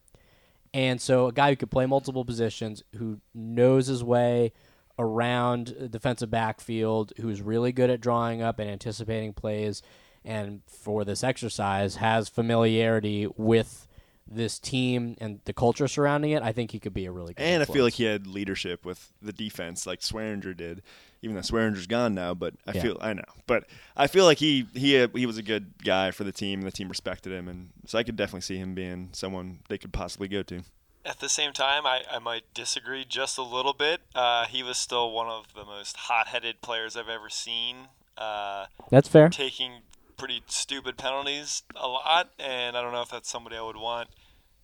And 0.74 1.00
so 1.00 1.27
a 1.27 1.32
guy 1.32 1.51
who 1.51 1.56
could 1.56 1.72
play 1.72 1.86
multiple 1.86 2.25
positions, 2.25 2.84
who 2.98 3.22
knows 3.34 3.88
his 3.88 4.04
way 4.04 4.51
around 5.00 5.89
defensive 5.89 6.32
backfield, 6.32 7.13
who's 7.22 7.42
really 7.42 7.72
good 7.72 7.89
at 7.89 8.01
drawing 8.01 8.42
up 8.42 8.60
and 8.60 8.70
anticipating 8.70 9.32
plays, 9.32 9.82
and 10.25 10.62
for 10.67 11.05
this 11.05 11.24
exercise 11.24 11.96
has 11.98 12.27
familiarity 12.29 13.27
with 13.38 13.88
this 14.27 14.58
team 14.58 15.15
and 15.22 15.39
the 15.46 15.53
culture 15.53 15.88
surrounding 15.88 16.32
it, 16.32 16.41
I 16.41 16.51
think 16.51 16.72
he 16.72 16.79
could 16.79 16.94
be 16.96 17.05
a 17.05 17.12
really 17.12 17.34
good. 17.36 17.44
And 17.44 17.62
I 17.62 17.65
feel 17.65 17.84
like 17.84 17.94
he 17.94 18.05
had 18.05 18.25
leadership 18.25 18.84
with 18.84 19.12
the 19.22 19.32
defense, 19.32 19.86
like 19.86 20.00
Swearinger 20.01 20.58
did. 20.58 20.82
Even 21.22 21.36
though 21.36 21.41
Swearinger's 21.41 21.88
gone 21.88 22.13
now, 22.13 22.34
but 22.36 22.53
I 22.67 22.74
Yeah. 22.74 22.82
feel 22.84 22.98
I 23.01 23.13
know, 23.13 23.24
but 23.48 23.65
I 23.98 24.05
feel 24.05 24.25
like 24.25 24.38
he 24.38 24.67
he 24.75 25.00
uh, 25.00 25.08
he 25.15 25.25
was 25.25 25.38
a 25.39 25.44
good 25.44 25.74
guy 25.84 26.12
for 26.12 26.24
the 26.24 26.32
team. 26.32 26.60
and 26.60 26.67
The 26.67 26.72
team 26.72 26.88
respected 26.88 27.32
him, 27.34 27.48
and 27.48 27.70
so 27.88 27.98
I 27.98 28.03
could 28.03 28.15
definitely 28.15 28.41
see 28.41 28.58
him 28.58 28.75
being 28.75 29.10
someone 29.13 29.60
they 29.67 29.79
could 29.79 29.91
possibly 29.91 30.27
go 30.27 30.44
to. 30.44 30.62
At 31.03 31.20
the 31.20 31.29
same 31.29 31.51
time, 31.53 31.86
I, 31.88 32.01
I 32.12 32.20
might 32.20 32.51
disagree 32.53 33.05
just 33.08 33.38
a 33.39 33.44
little 33.44 33.74
bit. 33.74 34.01
Uh, 34.13 34.46
he 34.46 34.62
was 34.62 34.77
still 34.77 35.12
one 35.12 35.27
of 35.27 35.53
the 35.55 35.63
most 35.65 35.96
hot-headed 35.98 36.62
players 36.62 36.96
I've 36.96 37.10
ever 37.10 37.29
seen, 37.29 37.89
uh, 38.17 38.65
that's 38.91 39.08
fair. 39.08 39.29
taking 39.29 39.82
pretty 40.18 40.42
stupid 40.48 40.98
penalties 40.98 41.64
a 41.76 41.88
lot, 41.88 42.32
and 42.40 42.76
I 42.78 42.82
don't 42.82 42.92
know 42.94 43.02
if 43.02 43.10
that's 43.10 43.30
somebody 43.30 43.56
I 43.58 43.62
would 43.62 43.78
want 43.78 44.10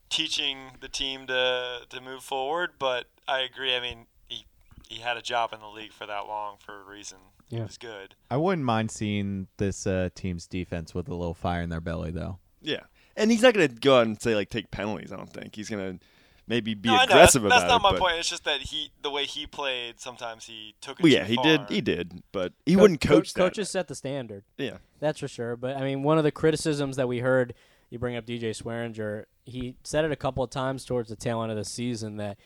teaching 0.09 0.71
the 0.81 0.89
team 0.89 1.27
to 1.27 1.81
to 1.89 2.01
move 2.01 2.23
forward. 2.23 2.71
But 2.79 3.05
I 3.27 3.39
agree. 3.39 3.75
I 3.75 3.79
mean, 3.79 4.07
he 4.27 4.45
he 4.87 5.01
had 5.01 5.17
a 5.17 5.21
job 5.21 5.53
in 5.53 5.59
the 5.59 5.67
league 5.67 5.93
for 5.93 6.05
that 6.05 6.27
long 6.27 6.57
for 6.63 6.79
a 6.81 6.83
reason. 6.83 7.17
He 7.49 7.57
Yeah. 7.57 7.63
was 7.63 7.77
good. 7.77 8.15
I 8.29 8.37
wouldn't 8.37 8.65
mind 8.65 8.91
seeing 8.91 9.47
this 9.57 9.85
uh, 9.85 10.09
team's 10.15 10.47
defense 10.47 10.93
with 10.93 11.07
a 11.09 11.15
little 11.15 11.33
fire 11.33 11.61
in 11.61 11.69
their 11.69 11.81
belly, 11.81 12.11
though. 12.11 12.39
Yeah, 12.61 12.81
and 13.17 13.29
he's 13.31 13.41
not 13.41 13.53
going 13.53 13.67
to 13.67 13.75
go 13.75 13.97
out 13.99 14.05
and 14.07 14.21
say 14.21 14.35
like 14.35 14.49
take 14.49 14.71
penalties. 14.71 15.11
I 15.11 15.17
don't 15.17 15.31
think 15.31 15.55
he's 15.55 15.69
going 15.69 15.99
to 15.99 16.05
maybe 16.51 16.73
be 16.75 16.89
No, 16.89 16.95
aggressive 17.01 17.15
that's, 17.15 17.35
about 17.35 17.49
that's 17.49 17.69
not 17.71 17.81
my 17.81 17.91
but, 17.91 17.99
point. 17.99 18.15
It's 18.17 18.29
just 18.29 18.43
that 18.43 18.59
he, 18.61 18.91
the 19.01 19.09
way 19.09 19.23
he 19.25 19.47
played, 19.47 19.99
sometimes 19.99 20.45
he 20.45 20.75
took 20.81 20.99
it 20.99 21.03
Well, 21.03 21.11
too 21.11 21.17
yeah, 21.17 21.23
he 21.25 21.35
far. 21.35 21.43
did. 21.45 21.61
He 21.69 21.81
did, 21.81 22.21
but 22.31 22.53
he 22.65 22.75
Co- 22.75 22.81
wouldn't 22.81 23.01
co- 23.01 23.15
coach 23.15 23.33
that. 23.33 23.39
Coaches 23.39 23.69
set 23.69 23.87
the 23.87 23.95
standard. 23.95 24.43
Yeah, 24.57 24.77
That's 24.99 25.19
for 25.19 25.27
sure. 25.27 25.55
But 25.55 25.77
I 25.77 25.81
mean, 25.81 26.03
one 26.03 26.17
of 26.17 26.23
the 26.23 26.31
criticisms 26.31 26.97
that 26.97 27.07
we 27.07 27.19
heard, 27.19 27.53
you 27.89 27.97
bring 27.97 28.15
up 28.15 28.25
DJ 28.25 28.51
Swearinger, 28.51 29.25
he 29.45 29.75
said 29.83 30.05
it 30.05 30.11
a 30.11 30.15
couple 30.15 30.43
of 30.43 30.49
times 30.51 30.85
towards 30.85 31.09
the 31.09 31.15
tail 31.15 31.41
end 31.41 31.51
of 31.51 31.57
the 31.57 31.65
season 31.65 32.17
that 32.17 32.37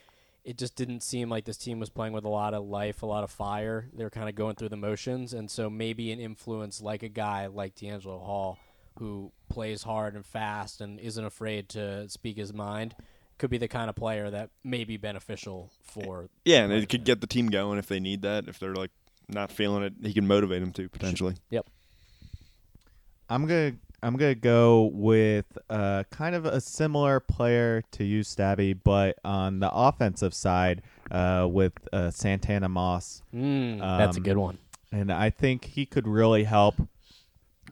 it 0.44 0.58
just 0.60 0.76
didn't 0.76 1.02
seem 1.02 1.28
like 1.30 1.46
this 1.46 1.58
team 1.58 1.80
was 1.80 1.90
playing 1.90 2.14
with 2.14 2.24
a 2.24 2.30
lot 2.30 2.54
of 2.54 2.64
life, 2.64 3.02
a 3.02 3.06
lot 3.08 3.24
of 3.24 3.32
fire. 3.32 3.90
They 3.94 4.04
were 4.04 4.12
kind 4.12 4.30
of 4.30 4.36
going 4.36 4.56
through 4.56 4.70
the 4.70 4.78
motions, 4.78 5.34
and 5.34 5.50
so 5.50 5.70
maybe 5.72 6.12
an 6.12 6.20
influence 6.20 6.82
like 6.82 7.02
a 7.02 7.10
guy 7.10 7.48
like 7.48 7.74
DeAngelo 7.76 8.24
Hall, 8.24 8.60
who 9.00 9.32
plays 9.50 9.82
hard 9.84 10.14
and 10.16 10.24
fast 10.26 10.82
and 10.82 11.00
isn't 11.00 11.26
afraid 11.26 11.68
to 11.70 12.08
speak 12.10 12.38
his 12.38 12.54
mind, 12.54 12.96
could 13.38 13.50
be 13.50 13.58
the 13.58 13.68
kind 13.68 13.89
of 13.89 13.96
player 13.96 14.30
that 14.30 14.50
may 14.63 14.84
be 14.84 14.98
beneficial 14.98 15.72
for. 15.84 16.30
yeah, 16.46 16.63
and 16.63 16.72
it 16.74 16.88
could 16.89 17.04
get 17.04 17.22
the 17.22 17.27
team 17.27 17.48
going 17.48 17.77
if 17.80 17.88
they 17.88 18.00
need 18.00 18.22
that. 18.24 18.48
If 18.48 18.60
they're 18.60 18.75
like 18.75 18.92
not 19.27 19.51
feeling 19.51 19.84
it, 19.84 19.94
he 20.01 20.13
can 20.13 20.27
motivate 20.27 20.62
them 20.62 20.72
to 20.74 20.88
potentially. 20.89 21.36
Yep. 21.50 21.65
I'm 23.30 23.46
gonna 23.48 23.74
I'm 24.04 24.18
gonna 24.18 24.36
go 24.36 24.92
with 24.94 25.58
uh, 25.70 26.04
kind 26.12 26.36
of 26.36 26.46
a 26.46 26.62
similar 26.62 27.20
player 27.20 27.84
to 27.94 28.04
you, 28.04 28.22
Stabby, 28.22 28.77
but 28.84 29.18
on 29.25 29.60
the 29.60 29.72
offensive 29.72 30.34
side 30.34 30.84
uh, 31.12 31.48
with 31.50 31.74
uh, 31.92 32.12
Santana 32.12 32.70
Moss, 32.70 33.22
Mm, 33.34 33.80
that's 33.80 34.18
a 34.18 34.20
Um, 34.20 34.24
good 34.24 34.38
one. 34.38 34.58
and 34.92 35.12
I 35.12 35.30
think 35.32 35.65
he 35.65 35.86
could 35.86 36.08
really 36.08 36.44
help 36.44 36.75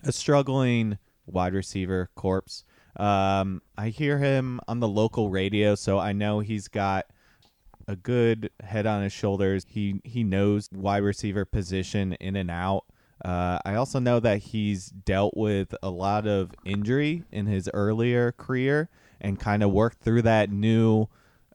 a 0.04 0.12
struggling 0.12 0.98
wide 1.28 1.54
receiver 1.54 2.10
corpse. 2.16 2.64
Um, 2.96 3.62
I 3.78 3.90
hear 3.90 4.18
him 4.18 4.60
on 4.68 4.80
the 4.80 4.88
local 4.88 5.30
radio, 5.30 5.76
so 5.76 6.00
I 6.00 6.14
know 6.14 6.40
he's 6.40 6.68
got 6.68 7.06
a 7.88 7.96
good 7.96 8.50
head 8.62 8.86
on 8.86 9.04
his 9.04 9.14
shoulders. 9.14 9.66
He 9.68 10.02
he 10.04 10.24
knows 10.24 10.70
wide 10.72 11.04
receiver 11.04 11.46
position 11.46 12.14
in 12.14 12.36
and 12.36 12.52
out. 12.52 12.86
Uh, 13.24 13.60
I 13.66 13.76
also 13.76 14.00
know 14.00 14.20
that 14.20 14.40
he's 14.40 14.88
dealt 14.88 15.36
with 15.36 15.74
a 15.82 15.90
lot 15.90 16.28
of 16.28 16.52
injury 16.66 17.24
in 17.32 17.46
his 17.46 17.70
earlier 17.74 18.32
career 18.34 18.90
and 19.22 19.40
kind 19.40 19.64
of 19.64 19.72
worked 19.72 20.00
through 20.02 20.24
that 20.24 20.50
new 20.52 21.08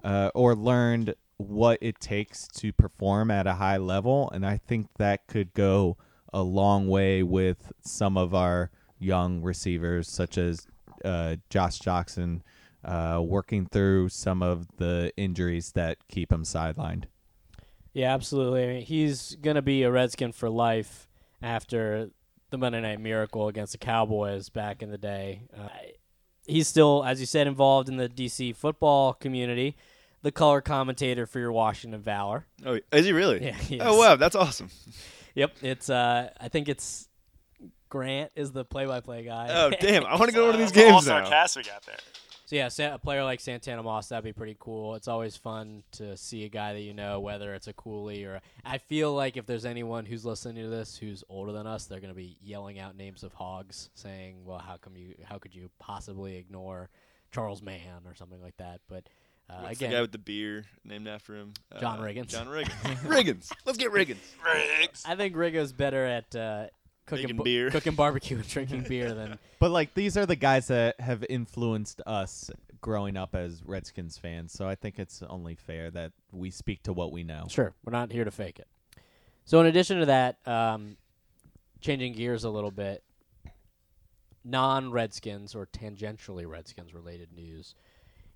uh, 0.03 0.31
or 0.35 0.55
learned 0.55 1.15
what 1.37 1.79
it 1.83 2.01
takes 2.01 2.49
to 2.49 2.73
perform 2.73 3.31
at 3.31 3.47
a 3.47 3.55
high 3.55 3.77
level. 3.77 4.31
And 4.31 4.47
I 4.47 4.57
think 4.57 4.89
that 4.99 5.27
could 5.27 5.53
go 5.53 5.97
a 6.33 6.43
long 6.43 6.89
way 6.89 7.23
with 7.23 7.71
some 7.83 8.17
of 8.17 8.35
our 8.35 8.71
young 8.99 9.43
receivers, 9.43 10.09
such 10.09 10.39
as 10.39 10.67
uh, 11.05 11.37
Josh 11.51 11.79
Jackson, 11.79 12.43
uh, 12.85 13.21
working 13.25 13.67
through 13.67 14.09
some 14.09 14.43
of 14.43 14.67
the 14.77 15.13
injuries 15.17 15.73
that 15.73 15.99
keep 16.09 16.33
him 16.33 16.45
sidelined. 16.45 17.05
Yeah, 17.93 18.15
absolutely. 18.15 18.65
I 18.65 18.67
mean, 18.67 18.83
he's 18.83 19.37
going 19.37 19.57
to 19.57 19.63
be 19.63 19.83
a 19.83 19.91
Redskin 19.91 20.33
for 20.33 20.49
life 20.49 21.09
after 21.43 22.11
the 22.51 22.59
Monday 22.59 22.81
Night 22.81 23.01
Miracle 23.01 23.49
against 23.49 23.73
the 23.73 23.79
Cowboys 23.79 24.49
back 24.49 24.83
in 24.83 24.91
the 24.91 24.99
day. 24.99 25.43
Uh, 25.57 25.69
he's 26.47 26.69
still, 26.69 27.05
as 27.05 27.21
you 27.21 27.27
said, 27.27 27.47
involved 27.47 27.89
in 27.89 27.97
the 27.97 28.09
DC 28.09 28.55
football 28.57 29.13
community, 29.13 29.77
the 30.23 30.33
color 30.33 30.61
commentator 30.61 31.27
for 31.27 31.39
your 31.39 31.53
Washington 31.53 32.01
Valor. 32.01 32.47
Oh, 32.65 32.79
is 32.93 33.07
he 33.07 33.13
really? 33.13 33.45
Yeah, 33.45 33.53
he 33.53 33.81
Oh 33.81 33.97
wow, 33.97 34.17
that's 34.17 34.35
awesome. 34.35 34.71
Yep, 35.35 35.57
it's. 35.63 35.91
Uh, 35.91 36.31
I 36.41 36.49
think 36.49 36.69
it's 36.69 37.08
Grant 37.89 38.31
is 38.37 38.53
the 38.53 38.65
play-by-play 38.65 39.25
guy. 39.25 39.49
Oh 39.51 39.71
damn, 39.81 40.05
I 40.05 40.17
want 40.17 40.31
to 40.31 40.35
go 40.35 40.43
to 40.43 40.53
one 40.53 40.61
of 40.61 40.61
these 40.61 40.77
Uh, 40.77 40.87
all 40.87 40.93
games 40.95 41.07
now. 41.07 41.21
sarcastic 41.25 41.69
out 41.69 41.85
there. 41.87 41.97
So 42.47 42.57
yeah, 42.57 42.95
a 42.95 42.99
player 42.99 43.25
like 43.25 43.41
Santana 43.41 43.83
Moss, 43.83 44.09
that'd 44.09 44.25
be 44.25 44.33
pretty 44.33 44.57
cool. 44.59 44.95
It's 44.95 45.07
always 45.07 45.37
fun 45.37 45.83
to 45.93 46.17
see 46.17 46.45
a 46.47 46.49
guy 46.49 46.73
that 46.73 46.81
you 46.81 46.95
know, 46.95 47.21
whether 47.21 47.53
it's 47.55 47.67
a 47.69 47.75
Cooley 47.75 48.25
or 48.25 48.41
I 48.65 48.79
feel 48.79 49.13
like 49.13 49.37
if 49.37 49.45
there's 49.45 49.67
anyone 49.67 50.07
who's 50.07 50.25
listening 50.25 50.63
to 50.65 50.71
this 50.71 50.97
who's 50.97 51.23
older 51.29 51.53
than 51.53 51.67
us, 51.67 51.85
they're 51.85 52.01
gonna 52.01 52.15
be 52.15 52.39
yelling 52.41 52.79
out 52.79 52.97
names 52.97 53.23
of 53.23 53.35
hogs, 53.35 53.91
saying, 53.93 54.47
"Well, 54.47 54.59
how 54.61 54.79
come 54.79 54.97
you? 54.97 55.15
How 55.25 55.37
could 55.37 55.55
you 55.55 55.69
possibly 55.79 56.37
ignore 56.37 56.89
Charles 57.33 57.61
Mann 57.61 58.07
or 58.07 58.15
something 58.15 58.41
like 58.41 58.57
that?" 58.57 58.81
But 58.89 59.05
uh, 59.51 59.61
What's 59.65 59.77
again, 59.79 59.91
the 59.91 59.97
guy 59.97 60.01
with 60.01 60.13
the 60.13 60.19
beer 60.19 60.65
named 60.85 61.07
after 61.07 61.35
him? 61.37 61.53
John 61.79 61.99
Uh, 61.99 62.03
Riggins. 62.03 62.29
John 62.29 62.47
Riggins. 62.47 62.97
Riggins. 63.03 63.53
Let's 63.67 63.77
get 63.77 63.93
Riggins. 63.93 64.17
Riggs. 64.43 65.05
I 65.07 65.17
think 65.17 65.37
Riggo's 65.37 65.73
better 65.75 66.07
at 66.07 66.35
uh, 66.35 66.67
cooking 67.09 67.37
bu- 67.37 67.45
beer. 67.45 67.71
cooking 67.73 67.95
barbecue 67.95 68.37
and 68.37 68.49
drinking 68.49 68.83
beer 68.89 69.13
Then, 69.15 69.39
But 69.59 69.71
like 69.71 69.95
these 69.95 70.17
are 70.17 70.27
the 70.27 70.37
guys 70.37 70.69
that 70.69 71.01
have 71.01 71.25
influenced 71.29 72.01
us 72.07 72.51
growing 72.81 73.17
up 73.17 73.35
as 73.35 73.63
Redskins 73.65 74.19
fans, 74.19 74.53
so 74.53 74.69
I 74.69 74.75
think 74.75 74.99
it's 74.99 75.23
only 75.29 75.55
fair 75.57 75.91
that 75.91 76.13
we 76.33 76.51
speak 76.51 76.83
to 76.85 76.93
what 76.93 77.11
we 77.13 77.25
know. 77.25 77.47
Sure, 77.49 77.75
we're 77.85 77.93
not 77.93 78.13
here 78.13 78.25
to 78.25 78.31
fake 78.31 78.59
it. 78.59 78.69
So, 79.45 79.61
in 79.61 79.67
addition 79.67 80.01
to 80.01 80.07
that, 80.07 80.39
um, 80.47 80.97
changing 81.81 82.13
gears 82.13 82.45
a 82.45 82.51
little 82.51 82.71
bit, 82.71 83.03
non-Redskins 84.45 85.55
or 85.55 85.67
tangentially 85.67 86.47
Redskins 86.47 86.95
related 86.95 87.33
news 87.33 87.75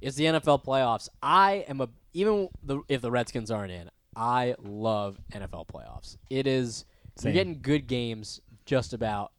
is 0.00 0.17
the 0.17 0.25
NFL 0.25 0.64
playoffs. 0.64 1.09
I 1.23 1.64
am 1.69 1.81
a 1.81 1.88
even 2.12 2.49
the, 2.62 2.81
if 2.88 3.00
the 3.00 3.11
Redskins 3.11 3.50
aren't 3.50 3.73
in, 3.73 3.91
I 4.17 4.55
love 4.62 5.19
NFL 5.33 5.69
playoffs. 5.69 6.17
It 6.29 6.47
is 6.47 6.85
Same. 7.17 7.31
you're 7.31 7.45
getting 7.45 7.61
good 7.62 7.87
games 7.87 8.41
just 8.73 8.95
about 8.95 9.33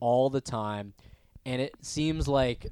all 0.00 0.30
the 0.30 0.40
time, 0.40 0.94
and 1.44 1.60
it 1.60 1.74
seems 1.82 2.26
like 2.26 2.66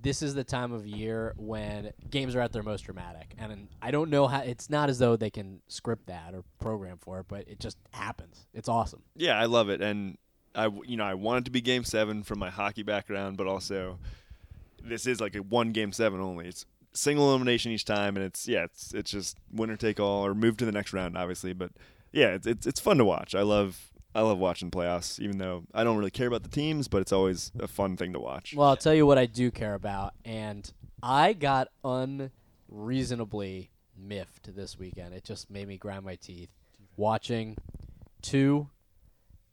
this 0.00 0.22
is 0.22 0.32
the 0.32 0.44
time 0.44 0.70
of 0.70 0.86
year 0.86 1.34
when 1.36 1.90
games 2.08 2.36
are 2.36 2.40
at 2.40 2.52
their 2.52 2.62
most 2.62 2.82
dramatic. 2.82 3.34
And 3.36 3.66
I 3.82 3.90
don't 3.90 4.10
know 4.10 4.28
how 4.28 4.42
it's 4.42 4.70
not 4.70 4.88
as 4.90 5.00
though 5.00 5.16
they 5.16 5.30
can 5.30 5.60
script 5.66 6.06
that 6.06 6.34
or 6.34 6.44
program 6.60 6.98
for 6.98 7.18
it, 7.18 7.26
but 7.26 7.48
it 7.48 7.58
just 7.58 7.78
happens. 7.90 8.46
It's 8.54 8.68
awesome. 8.68 9.02
Yeah, 9.16 9.36
I 9.36 9.46
love 9.46 9.70
it, 9.70 9.80
and 9.80 10.18
I 10.54 10.68
you 10.86 10.96
know 10.96 11.04
I 11.04 11.14
want 11.14 11.40
it 11.40 11.44
to 11.46 11.50
be 11.50 11.60
Game 11.60 11.82
Seven 11.82 12.22
from 12.22 12.38
my 12.38 12.50
hockey 12.50 12.84
background, 12.84 13.36
but 13.36 13.48
also 13.48 13.98
this 14.84 15.04
is 15.04 15.20
like 15.20 15.34
a 15.34 15.42
one 15.42 15.72
Game 15.72 15.90
Seven 15.90 16.20
only. 16.20 16.46
It's 16.46 16.64
single 16.92 17.30
elimination 17.30 17.72
each 17.72 17.84
time, 17.84 18.16
and 18.16 18.24
it's 18.24 18.46
yeah, 18.46 18.62
it's 18.62 18.94
it's 18.94 19.10
just 19.10 19.36
winner 19.50 19.76
take 19.76 19.98
all 19.98 20.24
or 20.24 20.32
move 20.32 20.56
to 20.58 20.64
the 20.64 20.70
next 20.70 20.92
round, 20.92 21.18
obviously. 21.18 21.54
But 21.54 21.72
yeah, 22.12 22.28
it's 22.28 22.46
it's, 22.46 22.68
it's 22.68 22.78
fun 22.78 22.98
to 22.98 23.04
watch. 23.04 23.34
I 23.34 23.42
love 23.42 23.90
I 24.14 24.20
love 24.20 24.38
watching 24.38 24.70
playoffs, 24.70 25.18
even 25.18 25.38
though 25.38 25.64
I 25.74 25.82
don't 25.84 25.96
really 25.96 26.10
care 26.10 26.28
about 26.28 26.42
the 26.44 26.48
teams, 26.48 26.86
but 26.88 27.00
it's 27.02 27.12
always 27.12 27.50
a 27.58 27.66
fun 27.66 27.96
thing 27.96 28.12
to 28.12 28.20
watch. 28.20 28.54
Well, 28.54 28.68
I'll 28.68 28.76
tell 28.76 28.94
you 28.94 29.06
what 29.06 29.18
I 29.18 29.26
do 29.26 29.50
care 29.50 29.74
about, 29.74 30.14
and 30.24 30.70
I 31.02 31.32
got 31.32 31.68
unreasonably 31.84 33.70
miffed 33.96 34.54
this 34.54 34.78
weekend. 34.78 35.14
It 35.14 35.24
just 35.24 35.50
made 35.50 35.66
me 35.68 35.76
grind 35.78 36.04
my 36.04 36.14
teeth 36.16 36.50
watching 36.96 37.56
two 38.22 38.68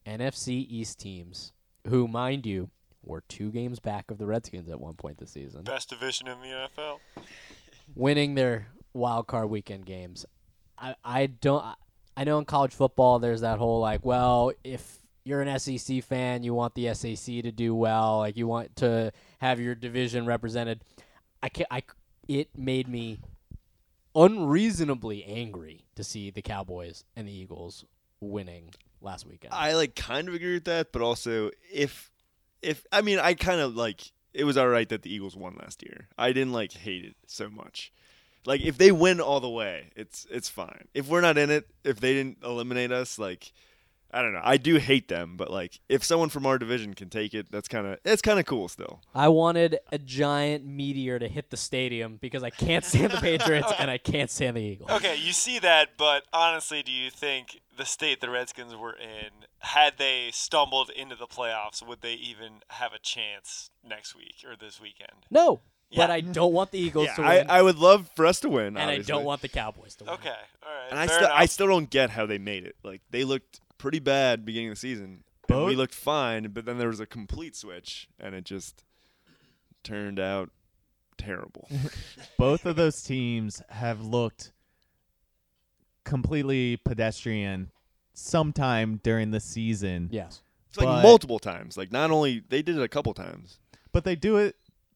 NFC 0.05 0.65
East 0.69 0.99
teams, 0.99 1.53
who, 1.87 2.07
mind 2.07 2.45
you, 2.45 2.69
were 3.03 3.21
two 3.27 3.49
games 3.51 3.79
back 3.79 4.11
of 4.11 4.17
the 4.19 4.27
Redskins 4.27 4.69
at 4.69 4.79
one 4.79 4.93
point 4.93 5.17
this 5.17 5.31
season. 5.31 5.63
Best 5.63 5.89
division 5.89 6.27
in 6.27 6.39
the 6.39 6.69
NFL. 6.77 6.99
winning 7.95 8.35
their 8.35 8.67
wild 8.93 9.27
card 9.27 9.49
weekend 9.49 9.85
games. 9.85 10.25
I 10.77 10.95
I 11.03 11.25
don't 11.27 11.63
I 12.15 12.23
know 12.23 12.39
in 12.39 12.45
college 12.45 12.73
football 12.73 13.19
there's 13.19 13.41
that 13.41 13.57
whole 13.57 13.79
like, 13.79 14.05
well, 14.05 14.51
if 14.63 14.99
you're 15.23 15.41
an 15.41 15.59
SEC 15.59 16.03
fan, 16.03 16.43
you 16.43 16.53
want 16.53 16.75
the 16.75 16.93
SEC 16.93 17.25
to 17.43 17.51
do 17.51 17.73
well, 17.75 18.19
like 18.19 18.37
you 18.37 18.47
want 18.47 18.75
to 18.77 19.11
have 19.39 19.59
your 19.59 19.75
division 19.75 20.25
represented. 20.25 20.81
I 21.41 21.49
can 21.49 21.65
I 21.71 21.83
it 22.27 22.49
made 22.57 22.87
me 22.87 23.19
unreasonably 24.15 25.23
angry 25.23 25.85
to 25.95 26.03
see 26.03 26.29
the 26.29 26.41
Cowboys 26.41 27.03
and 27.15 27.27
the 27.27 27.31
Eagles 27.31 27.85
winning 28.19 28.71
last 29.01 29.25
weekend. 29.25 29.53
I 29.53 29.73
like 29.73 29.95
kind 29.95 30.27
of 30.27 30.33
agree 30.33 30.53
with 30.53 30.65
that, 30.65 30.91
but 30.91 31.01
also 31.01 31.51
if 31.71 32.11
if 32.61 32.85
I 32.91 33.01
mean 33.01 33.19
I 33.19 33.33
kind 33.33 33.61
of 33.61 33.75
like 33.75 34.11
it 34.33 34.43
was 34.43 34.57
all 34.57 34.67
right 34.67 34.87
that 34.89 35.01
the 35.01 35.13
Eagles 35.13 35.35
won 35.35 35.55
last 35.59 35.83
year. 35.83 36.07
I 36.17 36.31
didn't 36.31 36.53
like 36.53 36.71
hate 36.73 37.05
it 37.05 37.15
so 37.25 37.49
much. 37.49 37.91
Like 38.45 38.61
if 38.61 38.77
they 38.77 38.91
win 38.91 39.19
all 39.19 39.39
the 39.39 39.49
way, 39.49 39.91
it's 39.95 40.25
it's 40.29 40.49
fine. 40.49 40.87
If 40.93 41.07
we're 41.07 41.21
not 41.21 41.37
in 41.37 41.49
it, 41.49 41.67
if 41.83 41.99
they 41.99 42.13
didn't 42.13 42.37
eliminate 42.43 42.91
us, 42.91 43.19
like 43.19 43.51
I 44.13 44.21
don't 44.21 44.33
know. 44.33 44.41
I 44.43 44.57
do 44.57 44.75
hate 44.75 45.07
them, 45.07 45.37
but 45.37 45.49
like 45.49 45.79
if 45.87 46.03
someone 46.03 46.29
from 46.29 46.45
our 46.45 46.57
division 46.57 46.93
can 46.93 47.09
take 47.09 47.33
it, 47.33 47.51
that's 47.51 47.67
kind 47.67 47.87
of 47.87 47.99
it's 48.03 48.21
kind 48.21 48.39
of 48.39 48.45
cool 48.45 48.67
still. 48.67 49.01
I 49.15 49.29
wanted 49.29 49.79
a 49.91 49.97
giant 49.97 50.65
meteor 50.65 51.19
to 51.19 51.27
hit 51.27 51.49
the 51.49 51.57
stadium 51.57 52.17
because 52.19 52.43
I 52.43 52.49
can't 52.49 52.83
stand 52.83 53.11
the 53.11 53.17
Patriots 53.17 53.71
and 53.79 53.89
I 53.89 53.97
can't 53.97 54.29
stand 54.29 54.57
the 54.57 54.61
Eagles. 54.61 54.91
Okay, 54.91 55.15
you 55.15 55.31
see 55.31 55.59
that, 55.59 55.97
but 55.97 56.23
honestly, 56.33 56.83
do 56.83 56.91
you 56.91 57.09
think 57.09 57.61
the 57.77 57.85
state 57.85 58.21
the 58.21 58.29
Redskins 58.29 58.75
were 58.75 58.93
in, 58.93 59.45
had 59.59 59.93
they 59.97 60.29
stumbled 60.33 60.89
into 60.89 61.15
the 61.15 61.27
playoffs, 61.27 61.85
would 61.85 62.01
they 62.01 62.13
even 62.13 62.61
have 62.67 62.93
a 62.93 62.99
chance 62.99 63.69
next 63.87 64.15
week 64.15 64.43
or 64.45 64.55
this 64.55 64.81
weekend? 64.81 65.25
No, 65.29 65.61
Yeah. 65.91 65.97
but 66.07 66.11
I 66.11 66.21
don't 66.21 66.53
want 66.53 66.71
the 66.71 66.79
Eagles 66.79 67.07
Yeah, 67.07 67.15
to 67.15 67.21
I, 67.21 67.35
win, 67.39 67.49
I 67.49 67.61
would 67.61 67.77
love 67.77 68.09
for 68.15 68.25
us 68.25 68.39
to 68.41 68.49
win, 68.49 68.77
and 68.77 68.89
I 68.89 68.99
don't 68.99 69.25
want 69.25 69.41
the 69.41 69.49
Cowboys 69.49 69.95
to 69.95 70.05
win. 70.05 70.13
Okay, 70.15 70.29
all 70.29 70.71
right. 70.73 70.87
And 70.89 70.99
I 70.99 71.07
fair 71.07 71.17
still 71.17 71.29
I 71.33 71.45
still 71.45 71.67
don't 71.67 71.89
get 71.89 72.09
how 72.11 72.25
they 72.25 72.37
made 72.37 72.63
it. 72.65 72.75
Like 72.83 73.01
they 73.11 73.23
looked 73.25 73.59
pretty 73.77 73.99
bad 73.99 74.45
beginning 74.45 74.69
of 74.69 74.75
the 74.75 74.79
season. 74.79 75.23
And 75.49 75.65
we 75.65 75.75
looked 75.75 75.93
fine, 75.93 76.49
but 76.53 76.63
then 76.63 76.77
there 76.77 76.87
was 76.87 77.01
a 77.01 77.05
complete 77.05 77.57
switch, 77.57 78.07
and 78.17 78.33
it 78.33 78.45
just 78.45 78.85
turned 79.83 80.17
out 80.17 80.49
terrible. 81.17 81.67
Both 82.37 82.65
of 82.65 82.77
those 82.77 83.03
teams 83.03 83.61
have 83.69 83.99
looked 84.01 84.53
completely 86.05 86.77
pedestrian 86.77 87.69
sometime 88.13 88.99
during 89.03 89.31
the 89.31 89.39
season. 89.39 90.09
Yes. 90.11 90.41
It's 90.69 90.77
like 90.77 90.87
But- 90.87 91.03
multiple 91.03 91.39
times. 91.39 91.77
Like 91.77 91.91
not 91.91 92.11
only 92.11 92.43
they 92.47 92.61
did 92.61 92.77
it 92.77 92.81
a 92.81 92.87
couple 92.87 93.13
times. 93.13 93.59
But 93.91 94.05
they 94.05 94.15
do 94.15 94.37
it. 94.37 94.55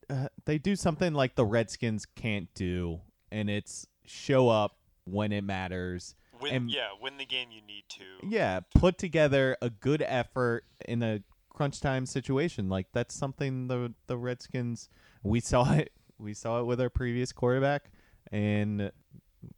Uh, 0.10 0.28
they 0.46 0.58
do 0.58 0.76
something 0.76 1.14
like 1.14 1.36
the 1.36 1.46
Redskins 1.46 2.06
can't 2.06 2.54
do, 2.54 3.02
and 3.32 3.50
it's 3.50 3.88
show 4.06 4.50
up 4.50 4.78
when 5.06 5.32
it 5.32 5.44
matters. 5.44 6.16
Win, 6.42 6.54
and- 6.54 6.70
yeah, 6.72 6.90
win 7.02 7.18
the 7.18 7.26
game 7.26 7.50
you 7.52 7.62
need 7.62 7.86
to. 7.90 8.28
Yeah, 8.28 8.60
put 8.76 8.98
together 8.98 9.58
a 9.62 9.70
good 9.70 10.04
effort 10.06 10.66
in 10.86 11.02
a 11.02 11.22
crunch 11.50 11.80
time 11.80 12.06
situation. 12.06 12.70
Like 12.70 12.88
that's 12.94 13.16
something 13.16 13.68
the 13.68 13.94
the 14.08 14.18
Redskins 14.18 14.90
we 15.24 15.40
saw 15.40 15.74
it. 15.76 15.92
We 16.18 16.34
saw 16.34 16.60
it 16.60 16.66
with 16.66 16.80
our 16.80 16.90
previous 16.90 17.32
quarterback, 17.32 17.92
and 18.32 18.92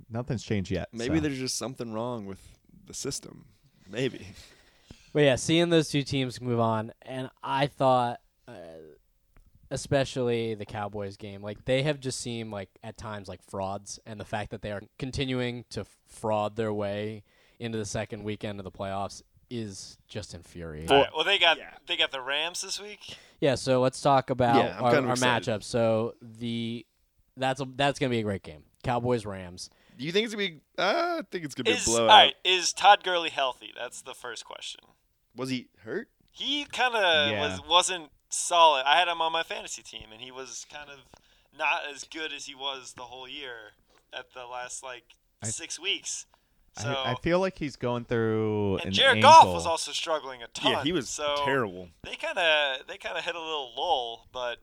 nothing's 0.10 0.44
changed 0.44 0.72
yet. 0.72 0.90
Maybe 0.92 1.18
so. 1.18 1.22
there's 1.22 1.40
just 1.40 1.58
something 1.58 1.94
wrong 1.94 2.26
with 2.26 2.40
the 2.86 2.94
system. 2.94 3.46
Maybe. 3.90 4.28
But 5.14 5.24
yeah, 5.24 5.36
seeing 5.36 5.70
those 5.70 5.90
two 5.90 6.04
teams 6.04 6.40
move 6.40 6.60
on, 6.60 6.92
and 7.02 7.32
I 7.42 7.66
thought, 7.66 8.20
uh, 8.48 8.52
especially 9.70 10.56
the 10.56 10.66
Cowboys 10.66 11.18
game, 11.18 11.42
like 11.42 11.66
they 11.66 11.84
have 11.84 12.00
just 12.00 12.20
seemed 12.20 12.52
like 12.52 12.70
at 12.84 12.98
times 12.98 13.28
like 13.28 13.42
frauds, 13.50 14.00
and 14.06 14.20
the 14.20 14.26
fact 14.26 14.52
that 14.52 14.62
they 14.62 14.72
are 14.72 14.82
continuing 14.98 15.66
to 15.72 15.86
fraud 16.08 16.56
their 16.56 16.74
way 16.74 17.24
into 17.60 17.78
the 17.78 17.86
second 17.86 18.24
weekend 18.24 18.60
of 18.60 18.64
the 18.64 18.72
playoffs 18.72 19.22
is 19.50 19.98
just 20.08 20.34
infuriating. 20.34 20.92
All 20.92 21.02
right, 21.02 21.10
well, 21.16 21.24
they 21.26 21.40
got 21.40 21.58
yeah. 21.58 21.72
they 21.88 21.98
got 21.98 22.12
the 22.12 22.22
Rams 22.22 22.62
this 22.62 22.82
week. 22.82 23.18
Yeah, 23.40 23.56
so 23.56 23.82
let's 23.82 24.02
talk 24.02 24.30
about 24.30 24.56
Yeah, 24.56 24.78
our, 24.80 24.96
our 24.96 25.16
matchup. 25.16 25.64
So 25.64 26.16
the 26.22 26.86
that's 27.36 27.62
a, 27.62 27.68
that's 27.76 28.00
gonna 28.00 28.10
be 28.10 28.20
a 28.20 28.24
great 28.24 28.44
game. 28.44 28.64
Cowboys 28.84 29.26
Rams. 29.26 29.70
Do 29.98 30.06
you 30.06 30.12
think 30.12 30.26
it's 30.26 30.36
gonna 30.36 30.48
be? 30.48 30.60
Uh, 30.78 31.18
I 31.20 31.22
think 31.32 31.44
it's 31.46 31.56
gonna 31.56 31.66
be 31.76 31.80
a 31.80 31.84
blowout. 31.86 32.08
right? 32.08 32.34
Is 32.44 32.74
Todd 32.74 33.04
Gurley 33.04 33.30
healthy? 33.30 33.74
That's 33.78 34.02
the 34.02 34.14
first 34.14 34.46
question. 34.46 34.82
Was 35.36 35.50
he 35.50 35.68
hurt? 35.84 36.10
He 36.32 36.66
kind 36.66 36.96
of 36.96 37.32
Yeah. 37.32 37.40
was 37.42 37.62
wasn't 37.68 38.10
solid. 38.30 38.84
I 38.86 38.98
had 38.98 39.08
him 39.08 39.22
on 39.22 39.32
my 39.32 39.44
fantasy 39.44 39.82
team, 39.82 40.06
and 40.12 40.22
he 40.22 40.32
was 40.32 40.66
kind 40.72 40.90
of 40.90 41.00
not 41.58 41.82
as 41.94 42.04
good 42.04 42.32
as 42.34 42.46
he 42.46 42.56
was 42.56 42.94
the 42.96 43.04
whole 43.04 43.28
year 43.28 43.74
at 44.14 44.34
the 44.34 44.46
last 44.46 44.84
like 44.84 45.04
I- 45.42 45.48
six 45.48 45.80
weeks. 45.80 46.26
So 46.80 46.90
I, 46.90 47.14
I 47.14 47.16
feel 47.16 47.40
like 47.40 47.58
he's 47.58 47.76
going 47.76 48.06
through 48.06 48.76
and 48.78 48.86
an 48.88 48.92
Jared 48.92 49.18
ankle. 49.18 49.32
Goff 49.32 49.48
was 49.48 49.66
also 49.66 49.92
struggling 49.92 50.44
a 50.44 50.48
ton. 50.48 50.72
Yeah, 50.74 50.84
he 50.84 50.92
was 50.92 51.10
so 51.10 51.38
terrible. 51.44 51.90
They 52.04 52.16
kind 52.16 52.38
of 52.38 52.86
they 52.88 52.98
kind 52.98 53.18
of 53.18 53.24
hit 53.26 53.34
a 53.34 53.40
little 53.42 53.72
lull, 53.76 54.28
but 54.32 54.58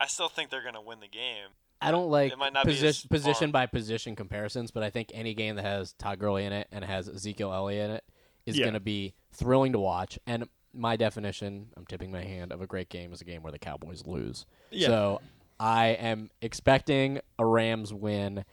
I 0.00 0.06
still 0.06 0.28
think 0.28 0.50
they're 0.50 0.62
gonna 0.62 0.80
win 0.80 1.00
the 1.00 1.08
game. 1.08 1.48
I 1.82 1.90
don't 1.90 2.08
like 2.08 2.30
It 2.32 2.38
might 2.38 2.52
not 2.52 2.66
be 2.66 2.72
position, 2.72 3.08
position 3.08 3.50
by 3.50 3.66
position 3.66 4.14
comparisons, 4.14 4.70
but 4.70 4.84
I 4.84 4.90
think 4.90 5.10
any 5.12 5.34
game 5.34 5.56
that 5.56 5.64
has 5.64 5.92
Todd 5.94 6.20
Gurley 6.20 6.44
in 6.44 6.52
it 6.52 6.68
and 6.70 6.84
has 6.84 7.08
Ezekiel 7.08 7.52
Elliott 7.52 7.90
in 7.90 7.96
it 7.96 8.04
is 8.46 8.56
Yeah. 8.58 8.66
going 8.66 8.74
to 8.74 8.80
be 8.80 9.14
thrilling 9.32 9.72
to 9.72 9.80
watch. 9.80 10.18
And 10.26 10.46
my 10.72 10.96
definition, 10.96 11.66
I'm 11.76 11.86
tipping 11.86 12.10
my 12.10 12.22
hand, 12.22 12.52
of 12.52 12.60
a 12.60 12.66
great 12.66 12.88
game 12.88 13.12
is 13.12 13.20
a 13.20 13.24
game 13.24 13.42
where 13.42 13.52
the 13.52 13.58
Cowboys 13.58 14.04
lose. 14.06 14.46
Yeah. 14.70 14.88
So 14.88 15.20
I 15.58 15.88
am 15.88 16.30
expecting 16.40 17.20
a 17.38 17.44
Rams 17.44 17.92
win. 17.92 18.44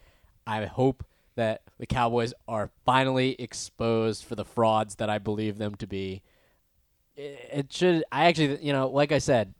I 0.46 0.64
hope 0.66 1.04
that 1.36 1.62
the 1.78 1.86
Cowboys 1.86 2.34
are 2.48 2.70
finally 2.84 3.36
exposed 3.38 4.24
for 4.24 4.34
the 4.34 4.44
frauds 4.44 4.96
that 4.96 5.08
I 5.08 5.18
believe 5.18 5.58
them 5.58 5.76
to 5.76 5.86
be. 5.86 6.22
It 7.16 7.48
it 7.52 7.72
should. 7.72 8.04
I 8.10 8.26
actually, 8.26 8.64
you 8.64 8.72
know, 8.72 8.88
like 8.88 9.12
I 9.12 9.18
said, 9.18 9.54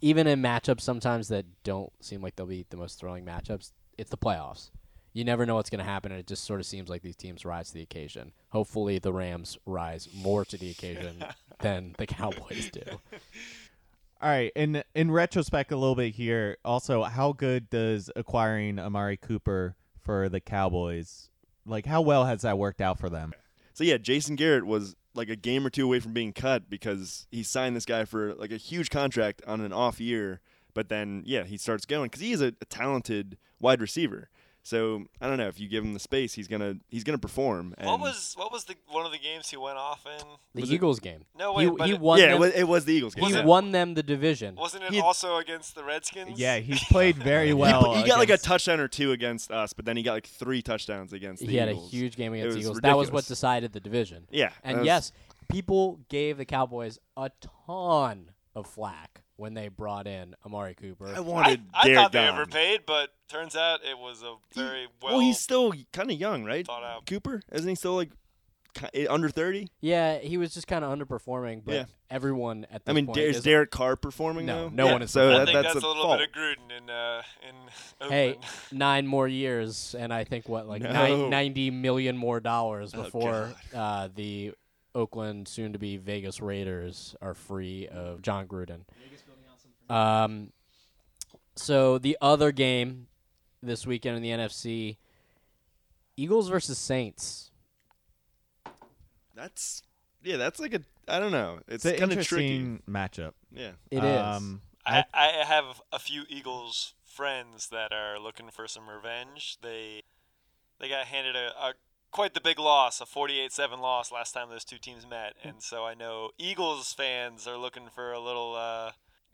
even 0.00 0.26
in 0.26 0.42
matchups 0.42 0.82
sometimes 0.82 1.28
that 1.28 1.46
don't 1.64 1.92
seem 2.00 2.22
like 2.22 2.36
they'll 2.36 2.46
be 2.46 2.66
the 2.68 2.76
most 2.76 3.00
thrilling 3.00 3.24
matchups, 3.24 3.72
it's 3.96 4.10
the 4.10 4.16
playoffs. 4.16 4.70
You 5.18 5.24
never 5.24 5.44
know 5.44 5.56
what's 5.56 5.68
going 5.68 5.80
to 5.80 5.84
happen, 5.84 6.12
and 6.12 6.20
it 6.20 6.28
just 6.28 6.44
sort 6.44 6.60
of 6.60 6.66
seems 6.66 6.88
like 6.88 7.02
these 7.02 7.16
teams 7.16 7.44
rise 7.44 7.70
to 7.70 7.74
the 7.74 7.82
occasion. 7.82 8.30
Hopefully, 8.50 9.00
the 9.00 9.12
Rams 9.12 9.58
rise 9.66 10.08
more 10.14 10.44
to 10.44 10.56
the 10.56 10.70
occasion 10.70 11.24
than 11.60 11.96
the 11.98 12.06
Cowboys 12.06 12.70
do. 12.70 12.82
All 14.22 14.28
right, 14.28 14.52
in 14.54 14.84
in 14.94 15.10
retrospect, 15.10 15.72
a 15.72 15.76
little 15.76 15.96
bit 15.96 16.14
here. 16.14 16.58
Also, 16.64 17.02
how 17.02 17.32
good 17.32 17.68
does 17.68 18.12
acquiring 18.14 18.78
Amari 18.78 19.16
Cooper 19.16 19.74
for 20.00 20.28
the 20.28 20.38
Cowboys? 20.38 21.30
Like, 21.66 21.86
how 21.86 22.00
well 22.00 22.26
has 22.26 22.42
that 22.42 22.56
worked 22.56 22.80
out 22.80 23.00
for 23.00 23.10
them? 23.10 23.32
So 23.74 23.82
yeah, 23.82 23.96
Jason 23.96 24.36
Garrett 24.36 24.66
was 24.66 24.94
like 25.14 25.30
a 25.30 25.36
game 25.36 25.66
or 25.66 25.70
two 25.70 25.84
away 25.84 25.98
from 25.98 26.12
being 26.12 26.32
cut 26.32 26.70
because 26.70 27.26
he 27.32 27.42
signed 27.42 27.74
this 27.74 27.84
guy 27.84 28.04
for 28.04 28.34
like 28.34 28.52
a 28.52 28.56
huge 28.56 28.88
contract 28.88 29.42
on 29.48 29.62
an 29.62 29.72
off 29.72 30.00
year. 30.00 30.38
But 30.74 30.90
then 30.90 31.24
yeah, 31.26 31.42
he 31.42 31.56
starts 31.56 31.86
going 31.86 32.04
because 32.04 32.20
he 32.20 32.30
is 32.30 32.40
a, 32.40 32.54
a 32.60 32.64
talented 32.66 33.36
wide 33.58 33.80
receiver. 33.80 34.28
So 34.68 35.04
I 35.18 35.26
don't 35.28 35.38
know 35.38 35.48
if 35.48 35.58
you 35.58 35.66
give 35.66 35.82
him 35.82 35.94
the 35.94 35.98
space, 35.98 36.34
he's 36.34 36.46
gonna 36.46 36.74
he's 36.90 37.02
gonna 37.02 37.16
perform. 37.16 37.74
And 37.78 37.86
what 37.86 38.00
was 38.00 38.34
what 38.36 38.52
was 38.52 38.64
the 38.64 38.74
one 38.90 39.06
of 39.06 39.12
the 39.12 39.18
games 39.18 39.48
he 39.48 39.56
went 39.56 39.78
off 39.78 40.04
in? 40.04 40.26
The 40.54 40.60
Was 40.60 40.70
it- 40.70 40.74
Eagles 40.74 41.00
game. 41.00 41.24
No, 41.38 41.56
he, 41.56 41.66
wait, 41.68 41.78
but 41.78 41.86
he 41.88 41.94
it- 41.94 42.00
won. 42.00 42.18
yeah, 42.18 42.26
them, 42.26 42.34
it 42.34 42.38
was, 42.40 42.52
it 42.54 42.68
was 42.68 42.84
the 42.84 42.92
Eagles 42.92 43.14
game. 43.14 43.24
he 43.24 43.32
yeah. 43.32 43.44
won 43.44 43.72
them 43.72 43.94
the 43.94 44.02
division. 44.02 44.56
Wasn't 44.56 44.84
it 44.84 44.92
He- 44.92 45.00
also 45.00 45.36
against 45.38 45.74
the 45.74 45.84
Redskins? 45.84 46.38
Yeah, 46.38 46.58
he's 46.58 46.84
played 46.84 47.16
very 47.16 47.46
He, 47.48 47.54
well. 47.54 47.94
he 47.94 48.02
got 48.06 48.18
like 48.18 48.28
a 48.28 48.34
against- 48.34 48.44
touchdown 48.44 48.78
or 48.80 48.88
two 48.88 49.12
against 49.12 49.50
us, 49.50 49.72
but 49.72 49.86
then 49.86 49.96
he 49.96 50.02
got 50.02 50.12
like 50.12 50.26
three 50.26 50.60
touchdowns 50.60 51.14
against 51.14 51.40
the 51.40 51.46
Eagles. 51.46 51.52
he 51.52 51.56
had 51.58 51.68
a 51.68 51.72
Eagles. 51.72 51.90
huge 51.90 52.16
game 52.16 52.34
It 52.34 52.40
against 52.40 52.52
the 52.52 52.58
was 52.58 52.64
Eagles. 52.66 52.80
That 52.82 52.96
was 52.98 53.08
what 53.08 53.18
ridiculous. 53.20 53.28
decided 53.28 53.72
the 53.72 53.80
division. 53.80 54.26
Yeah, 54.30 54.50
And 54.62 54.78
was- 54.80 54.86
yes, 54.86 55.12
people 55.48 56.00
gave 56.10 56.36
the 56.36 56.44
Cowboys 56.44 56.98
a 57.16 57.30
ton 57.66 58.32
of 58.54 58.66
flack 58.66 59.22
when 59.38 59.54
they 59.54 59.68
brought 59.68 60.06
in 60.06 60.34
Amari 60.44 60.74
Cooper. 60.74 61.08
I 61.08 61.16
I, 61.16 61.20
wanted 61.20 61.62
I 61.72 61.84
Garrett 61.84 61.96
thought 61.98 62.12
they 62.12 62.24
gone. 62.26 62.34
overpaid, 62.34 62.80
but 62.86 63.10
turns 63.30 63.56
out 63.56 63.80
it 63.88 63.96
was 63.96 64.22
a 64.22 64.34
very 64.54 64.86
well. 65.02 65.12
well, 65.14 65.20
he's 65.20 65.38
still 65.38 65.72
kind 65.92 66.10
of 66.10 66.18
young, 66.20 66.44
right? 66.44 66.66
thought 66.66 66.82
out. 66.84 67.06
Cooper, 67.06 67.42
isn't 67.52 67.68
he 67.68 67.74
still 67.74 67.94
like 67.96 68.10
under 69.08 69.28
thirty? 69.28 69.68
yeah, 69.80 70.18
he 70.18 70.36
was 70.36 70.52
just 70.54 70.66
kind 70.66 70.84
of 70.84 70.96
underperforming, 70.96 71.62
but 71.64 71.74
Yeah. 71.74 71.84
everyone 72.10 72.66
at 72.70 72.84
this 72.84 72.92
I 72.92 72.94
mean, 72.94 73.06
point 73.06 73.18
is 73.18 73.38
is 73.38 73.42
Derek 73.44 73.70
Carr 73.70 73.96
performing 73.96 74.46
No, 74.46 74.68
now? 74.68 74.74
no 74.74 74.86
Yeah, 74.86 74.92
one 74.92 75.02
is 75.02 75.10
So 75.10 75.30
I 75.30 75.38
that, 75.38 75.46
think 75.46 75.54
that's, 75.54 75.74
that's, 75.74 75.84
a 75.84 75.88
little 75.88 76.02
fault. 76.04 76.18
bit 76.20 76.28
of 76.28 76.34
Gruden 76.34 76.76
in 76.76 76.90
uh, 76.90 77.22
in 77.48 77.54
Oakland. 78.00 78.12
Hey, 78.12 78.36
nine 78.70 79.06
more 79.06 79.26
years, 79.26 79.94
and 79.98 80.12
I 80.12 80.24
think 80.24 80.48
what 80.48 80.68
like 80.68 80.82
No. 80.82 80.92
nine, 80.92 81.30
ninety 81.30 81.70
million 81.70 82.16
more 82.16 82.40
dollars 82.40 82.92
Oh, 82.94 83.02
before 83.04 83.52
uh, 83.74 84.08
the 84.14 84.52
Oakland, 84.94 85.46
soon-to-be 85.48 85.96
Vegas 85.98 86.40
Raiders, 86.40 87.14
are 87.20 87.34
free 87.34 87.86
of 87.88 88.20
Jon 88.22 88.46
Gruden. 88.48 88.80
Um, 89.90 90.52
so 91.56 91.98
the 91.98 92.16
other 92.20 92.52
game 92.52 93.06
this 93.62 93.86
weekend 93.86 94.16
in 94.16 94.22
the 94.22 94.30
NFC, 94.30 94.96
Eagles 96.16 96.48
versus 96.48 96.78
Saints. 96.78 97.50
That's 99.34 99.82
yeah, 100.22 100.36
that's 100.36 100.58
like 100.60 100.74
a 100.74 100.80
I 101.06 101.18
don't 101.18 101.32
know. 101.32 101.60
It's 101.68 101.84
It's 101.84 101.94
an 101.94 102.08
kind 102.08 102.12
of 102.18 102.26
tricky. 102.26 102.56
interesting 102.56 102.82
matchup. 102.88 103.32
Yeah. 103.52 103.72
It 103.90 104.04
is. 104.04 104.20
um, 104.20 104.60
I, 104.84 105.04
I 105.12 105.44
have 105.46 105.80
a 105.92 105.98
few 105.98 106.24
Eagles 106.28 106.94
friends 107.04 107.68
that 107.68 107.92
are 107.92 108.18
looking 108.18 108.48
for 108.50 108.66
some 108.66 108.88
revenge. 108.88 109.58
They 109.62 110.02
they 110.80 110.88
got 110.88 111.06
handed 111.06 111.36
a, 111.36 111.48
a 111.58 111.74
quite 112.10 112.34
the 112.34 112.40
big 112.40 112.58
loss, 112.58 113.00
a 113.00 113.04
48-7 113.04 113.80
loss 113.80 114.10
last 114.10 114.32
time 114.32 114.48
those 114.48 114.64
two 114.64 114.78
teams 114.78 115.06
met, 115.08 115.34
and 115.44 115.62
so 115.62 115.84
I 115.84 115.94
know 115.94 116.30
Eagles 116.38 116.92
fans 116.94 117.46
are 117.46 117.58
looking 117.58 117.88
for 117.94 118.12
a 118.12 118.20
little 118.20 118.54
uh, 118.56 118.92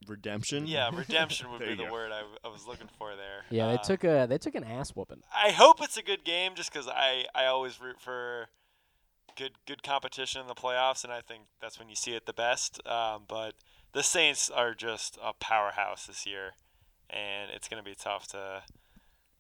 Redemption. 0.09 0.67
yeah 0.67 0.91
redemption 0.95 1.51
would 1.51 1.61
be 1.61 1.75
the 1.75 1.85
go. 1.85 1.93
word 1.93 2.13
I, 2.13 2.23
I 2.45 2.49
was 2.51 2.67
looking 2.67 2.89
for 2.99 3.15
there. 3.17 3.45
Yeah, 3.51 3.69
they 3.69 3.75
Uh, 3.75 3.79
took 3.79 4.05
a 4.05 4.27
they 4.29 4.39
took 4.39 4.55
an 4.55 4.65
ass 4.65 4.91
whooping. 4.91 5.23
I 5.35 5.51
hope 5.51 5.83
it's 5.83 5.97
a 5.97 6.03
good 6.03 6.25
game, 6.25 6.55
just 6.55 6.73
because 6.73 6.89
I 6.89 7.25
I 7.35 7.47
always 7.47 7.81
root 7.81 8.01
for 8.01 8.49
good 9.37 9.53
good 9.67 9.83
competition 9.83 10.41
in 10.41 10.47
the 10.47 10.55
playoffs, 10.55 11.05
and 11.05 11.13
I 11.13 11.21
think 11.21 11.43
that's 11.61 11.79
when 11.79 11.89
you 11.89 11.97
see 11.97 12.13
it 12.13 12.27
the 12.27 12.33
best. 12.33 12.81
Um, 12.87 13.23
but 13.29 13.55
the 13.93 14.03
Saints 14.03 14.51
are 14.51 14.75
just 14.75 15.19
a 15.23 15.33
powerhouse 15.33 16.07
this 16.07 16.27
year, 16.27 16.53
and 17.11 17.51
it's 17.51 17.69
going 17.69 17.83
to 17.83 17.89
be 17.89 17.95
tough 17.97 18.27
to 18.29 18.63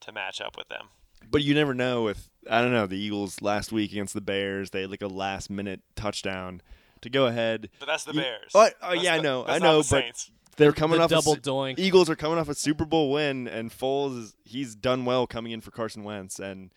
to 0.00 0.12
match 0.12 0.40
up 0.40 0.56
with 0.56 0.68
them. 0.68 0.88
But 1.30 1.42
you 1.42 1.54
never 1.54 1.72
know 1.74 2.08
if 2.08 2.28
I 2.50 2.60
don't 2.60 2.72
know 2.72 2.86
the 2.86 2.98
Eagles 2.98 3.40
last 3.40 3.72
week 3.72 3.90
against 3.92 4.12
the 4.14 4.20
Bears. 4.20 4.70
They 4.70 4.82
had 4.82 4.90
like 4.90 5.00
a 5.02 5.06
last 5.08 5.48
minute 5.48 5.80
touchdown 5.96 6.60
to 7.00 7.08
go 7.10 7.26
ahead. 7.26 7.70
But 7.78 7.86
that's 7.86 8.04
the 8.04 8.12
You- 8.12 8.20
Bears. 8.20 8.50
Oh, 8.54 8.68
oh, 8.82 8.90
That's 8.92 9.02
yeah, 9.02 9.14
I 9.14 9.20
know, 9.20 9.44
I 9.46 9.58
know, 9.58 9.78
but 9.78 9.84
Saints. 9.86 10.30
They're 10.56 10.72
coming 10.72 10.98
the 10.98 11.04
off 11.04 11.10
double 11.10 11.34
a, 11.34 11.36
doink. 11.36 11.78
Eagles 11.78 12.08
are 12.10 12.16
coming 12.16 12.38
off 12.38 12.48
a 12.48 12.54
Super 12.54 12.84
Bowl 12.84 13.10
win, 13.12 13.48
and 13.48 13.70
Foles 13.70 14.18
is 14.18 14.34
he's 14.44 14.74
done 14.74 15.04
well 15.04 15.26
coming 15.26 15.52
in 15.52 15.60
for 15.60 15.70
Carson 15.70 16.04
Wentz, 16.04 16.38
and 16.38 16.70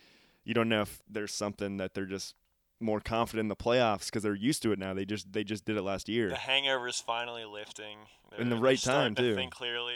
you 0.44 0.54
don't 0.54 0.70
know 0.70 0.82
if 0.82 1.02
there's 1.10 1.34
something 1.34 1.78
that 1.78 1.94
they're 1.94 2.06
just 2.06 2.36
more 2.80 3.00
confident 3.00 3.46
in 3.46 3.50
the 3.50 3.56
playoffs 3.56 4.06
because 4.06 4.24
they're 4.24 4.36
used 4.36 4.62
to 4.64 4.72
it 4.72 4.80
now. 4.80 4.94
They 4.94 5.06
just 5.06 5.32
they 5.34 5.44
just 5.44 5.66
did 5.66 5.78
it 5.78 5.82
last 5.82 6.10
year. 6.10 6.30
the 6.30 6.36
hangover 6.36 6.88
is 6.88 7.00
finally 7.00 7.46
lifting. 7.46 7.98
They're, 8.32 8.42
In 8.42 8.50
the 8.50 8.58
right 8.58 8.80
starting 8.80 9.16
time, 9.16 9.24
to 9.24 9.30
too. 9.32 9.36
Think 9.36 9.54
clearly. 9.54 9.96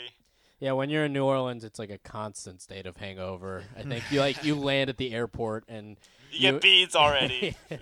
Yeah, 0.58 0.72
when 0.72 0.90
you're 0.90 1.06
in 1.06 1.12
New 1.12 1.24
Orleans, 1.24 1.64
it's 1.64 1.80
like 1.80 1.90
a 1.90 1.98
constant 1.98 2.62
state 2.62 2.86
of 2.86 2.96
hangover. 2.96 3.64
I 3.76 3.82
think 3.82 4.04
you 4.12 4.20
like 4.20 4.44
you 4.44 4.54
land 4.54 4.90
at 4.90 4.96
the 4.96 5.12
airport 5.12 5.64
and 5.68 5.96
You, 6.30 6.46
You- 6.46 6.52
get 6.52 6.62
beads 6.62 6.94
already. 6.96 7.56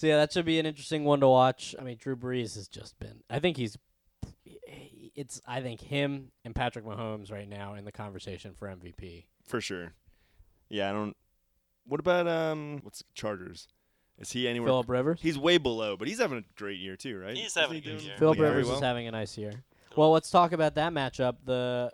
so 0.00 0.06
yeah, 0.06 0.16
that 0.16 0.32
should 0.32 0.46
be 0.46 0.58
an 0.58 0.64
interesting 0.64 1.04
one 1.04 1.20
to 1.20 1.28
watch. 1.28 1.74
I 1.78 1.84
mean, 1.84 1.98
Drew 2.00 2.16
Brees 2.16 2.54
has 2.54 2.68
just 2.68 2.98
been. 2.98 3.22
I 3.28 3.38
think 3.38 3.58
he's. 3.58 3.76
It's 5.14 5.42
I 5.46 5.60
think 5.60 5.82
him 5.82 6.30
and 6.42 6.54
Patrick 6.54 6.86
Mahomes 6.86 7.30
right 7.30 7.46
now 7.46 7.74
in 7.74 7.84
the 7.84 7.92
conversation 7.92 8.54
for 8.54 8.66
MVP. 8.68 9.26
for 9.46 9.60
sure. 9.60 9.92
Yeah, 10.70 10.88
I 10.88 10.92
don't. 10.92 11.14
What 11.86 12.00
about 12.00 12.26
um? 12.26 12.80
What's 12.82 13.04
Chargers? 13.12 13.68
Is 14.18 14.32
he 14.32 14.48
anywhere? 14.48 14.68
Philip 14.68 14.88
Rivers. 14.88 15.18
He's 15.20 15.38
way 15.38 15.58
below, 15.58 15.98
but 15.98 16.08
he's 16.08 16.18
having 16.18 16.38
a 16.38 16.44
great 16.56 16.78
year 16.78 16.96
too, 16.96 17.18
right? 17.18 17.36
He's 17.36 17.54
having 17.54 17.82
he 17.82 17.90
a 17.90 17.92
good 17.92 18.02
year. 18.02 18.14
Philip 18.18 18.38
very 18.38 18.48
Rivers 18.52 18.68
well? 18.68 18.76
is 18.76 18.82
having 18.82 19.06
a 19.06 19.10
nice 19.10 19.36
year. 19.36 19.52
Well, 19.96 20.12
let's 20.12 20.30
talk 20.30 20.52
about 20.52 20.76
that 20.76 20.94
matchup. 20.94 21.36
The 21.44 21.92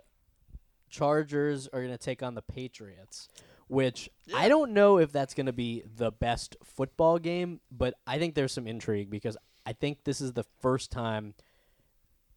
Chargers 0.89 1.67
are 1.73 1.81
going 1.81 1.91
to 1.91 1.97
take 1.97 2.23
on 2.23 2.35
the 2.35 2.41
Patriots, 2.41 3.27
which 3.67 4.09
I 4.33 4.47
don't 4.49 4.71
know 4.71 4.97
if 4.97 5.11
that's 5.11 5.33
going 5.33 5.45
to 5.47 5.53
be 5.53 5.83
the 5.95 6.11
best 6.11 6.55
football 6.63 7.19
game, 7.19 7.59
but 7.71 7.95
I 8.05 8.17
think 8.17 8.35
there's 8.35 8.53
some 8.53 8.67
intrigue 8.67 9.09
because 9.09 9.37
I 9.65 9.73
think 9.73 10.03
this 10.03 10.21
is 10.21 10.33
the 10.33 10.45
first 10.61 10.91
time 10.91 11.33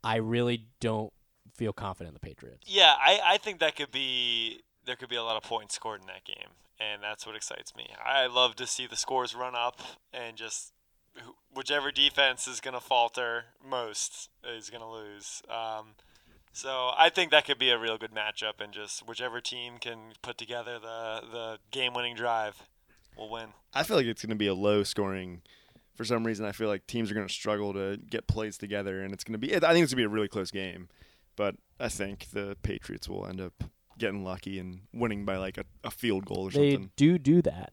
I 0.03 0.17
really 0.17 0.67
don't 0.81 1.13
feel 1.55 1.73
confident 1.73 2.11
in 2.11 2.15
the 2.15 2.21
Patriots. 2.21 2.67
Yeah, 2.67 2.95
I, 2.99 3.21
I 3.25 3.39
think 3.39 3.61
that 3.61 3.77
could 3.77 3.93
be 3.93 4.63
there 4.85 4.97
could 4.97 5.09
be 5.09 5.17
a 5.17 5.23
lot 5.23 5.37
of 5.37 5.43
points 5.43 5.75
scored 5.75 6.01
in 6.01 6.07
that 6.09 6.25
game, 6.25 6.49
and 6.81 7.03
that's 7.03 7.27
what 7.27 7.37
excites 7.37 7.77
me. 7.77 7.89
I 8.05 8.27
love 8.27 8.57
to 8.57 8.67
see 8.67 8.87
the 8.87 8.97
scores 8.97 9.35
run 9.35 9.55
up 9.55 9.81
and 10.13 10.37
just 10.37 10.73
whichever 11.53 11.91
defense 11.91 12.49
is 12.49 12.61
going 12.61 12.75
to 12.75 12.81
falter 12.81 13.45
most 13.65 14.31
is 14.45 14.71
going 14.71 14.83
to 14.83 14.89
lose. 14.89 15.43
Um, 15.49 15.95
so 16.53 16.91
I 16.97 17.11
think 17.11 17.31
that 17.31 17.45
could 17.45 17.59
be 17.59 17.71
a 17.71 17.79
real 17.79 17.99
good 17.99 18.13
matchup, 18.13 18.61
and 18.61 18.73
just 18.73 19.07
whichever 19.07 19.41
team 19.41 19.75
can 19.81 19.99
put 20.23 20.39
together 20.39 20.79
the 20.79 21.21
the 21.31 21.59
game 21.71 21.95
winning 21.95 22.15
drive 22.15 22.63
will 23.17 23.31
win. 23.31 23.49
I 23.75 23.83
feel 23.83 23.97
like 23.97 24.07
it's 24.07 24.23
going 24.23 24.31
to 24.31 24.37
be 24.37 24.47
a 24.47 24.55
low 24.55 24.83
scoring. 24.83 25.43
For 25.95 26.05
some 26.05 26.25
reason, 26.25 26.47
I 26.47 26.53
feel 26.53 26.69
like 26.69 26.87
teams 26.87 27.11
are 27.11 27.15
going 27.15 27.27
to 27.27 27.33
struggle 27.33 27.75
to 27.75 27.99
get 27.99 28.27
plays 28.27 28.57
together, 28.57 29.03
and 29.03 29.13
it's 29.13 29.23
going 29.23 29.35
to 29.35 29.39
be. 29.39 29.55
I 29.55 29.59
think 29.59 29.63
it's 29.63 29.71
going 29.71 29.89
to 29.89 29.97
be 29.97 30.05
a 30.05 30.09
really 30.09 30.29
close 30.29 30.51
game, 30.51 30.89
but 31.37 31.57
I 31.79 31.89
think 31.89 32.29
the 32.33 32.57
Patriots 32.63 33.09
will 33.09 33.27
end 33.27 33.41
up 33.41 33.65
getting 33.99 34.25
lucky 34.25 34.59
and 34.59 34.81
winning 34.95 35.25
by 35.25 35.37
like 35.37 35.59
a, 35.59 35.65
a 35.85 35.91
field 35.91 36.25
goal 36.25 36.49
or 36.49 36.51
They 36.51 36.73
something. 36.73 36.83
They 36.83 36.91
do 36.97 37.19
do 37.19 37.43
that. 37.43 37.73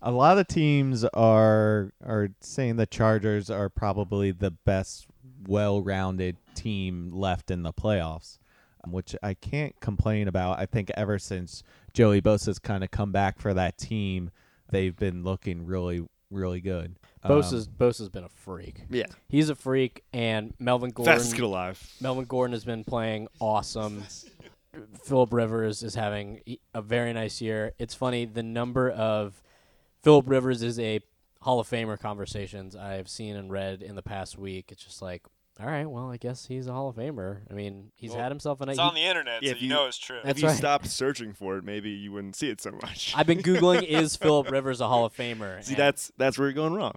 A 0.00 0.10
lot 0.10 0.38
of 0.38 0.48
teams 0.48 1.04
are 1.04 1.92
are 2.04 2.30
saying 2.40 2.76
the 2.76 2.86
Chargers 2.86 3.50
are 3.50 3.68
probably 3.68 4.30
the 4.30 4.50
best 4.50 5.06
well-rounded 5.46 6.36
team 6.54 7.10
left 7.12 7.50
in 7.50 7.62
the 7.62 7.72
playoffs, 7.72 8.38
um, 8.84 8.92
which 8.92 9.14
I 9.22 9.34
can't 9.34 9.78
complain 9.80 10.28
about. 10.28 10.58
I 10.58 10.66
think 10.66 10.90
ever 10.96 11.18
since 11.18 11.62
Joey 11.92 12.20
Bosa's 12.20 12.58
kind 12.58 12.82
of 12.84 12.90
come 12.90 13.12
back 13.12 13.38
for 13.38 13.54
that 13.54 13.78
team, 13.78 14.30
they've 14.70 14.96
been 14.96 15.22
looking 15.24 15.66
really 15.66 16.02
really 16.30 16.60
good. 16.62 16.96
Um, 17.22 17.32
Bosa's 17.32 17.68
Bosa's 17.68 18.08
been 18.08 18.24
a 18.24 18.28
freak. 18.28 18.82
Yeah, 18.90 19.06
He's 19.28 19.48
a 19.50 19.54
freak, 19.54 20.02
and 20.12 20.54
Melvin 20.58 20.90
Gordon. 20.90 21.14
fastest 21.14 21.34
kid 21.34 21.44
alive. 21.44 21.80
Melvin 22.00 22.24
Gordon 22.24 22.52
has 22.54 22.64
been 22.64 22.84
playing 22.84 23.28
awesome. 23.38 24.04
Philip 25.04 25.32
Rivers 25.32 25.82
is 25.82 25.94
having 25.94 26.40
a 26.72 26.80
very 26.80 27.12
nice 27.12 27.40
year. 27.42 27.72
It's 27.78 27.94
funny 27.94 28.24
the 28.24 28.42
number 28.42 28.90
of 28.90 29.42
Philip 30.02 30.28
Rivers 30.28 30.62
is 30.62 30.78
a 30.78 31.00
Hall 31.42 31.60
of 31.60 31.68
Famer 31.68 31.98
conversations 31.98 32.74
I've 32.74 33.08
seen 33.08 33.36
and 33.36 33.50
read 33.50 33.82
in 33.82 33.96
the 33.96 34.02
past 34.02 34.38
week. 34.38 34.72
It's 34.72 34.82
just 34.82 35.02
like, 35.02 35.22
all 35.60 35.66
right, 35.66 35.84
well, 35.88 36.10
I 36.10 36.16
guess 36.16 36.46
he's 36.46 36.66
a 36.66 36.72
Hall 36.72 36.88
of 36.88 36.96
Famer. 36.96 37.40
I 37.50 37.54
mean, 37.54 37.92
he's 37.94 38.10
Well, 38.12 38.20
had 38.20 38.32
himself 38.32 38.60
a 38.62 38.66
nice. 38.66 38.74
It's 38.74 38.80
on 38.80 38.94
the 38.94 39.02
internet, 39.02 39.42
Yeah, 39.42 39.50
so 39.50 39.56
if 39.56 39.62
you, 39.62 39.68
you- 39.68 39.74
know 39.74 39.86
it's 39.86 39.98
true. 39.98 40.18
If 40.24 40.40
you 40.40 40.48
right. 40.48 40.56
stopped 40.56 40.86
searching 40.86 41.32
for 41.34 41.58
it, 41.58 41.64
maybe 41.64 41.90
you 41.90 42.10
wouldn't 42.12 42.36
see 42.36 42.48
it 42.48 42.60
so 42.60 42.70
much. 42.72 43.12
I've 43.16 43.26
been 43.26 43.42
googling 43.42 43.82
is 43.82 44.16
Philip 44.16 44.50
Rivers 44.50 44.80
a 44.80 44.88
Hall 44.88 45.04
of 45.04 45.14
Famer? 45.14 45.62
see, 45.62 45.74
that's 45.74 46.10
that's 46.16 46.38
where 46.38 46.48
you're 46.48 46.54
going 46.54 46.72
wrong. 46.74 46.94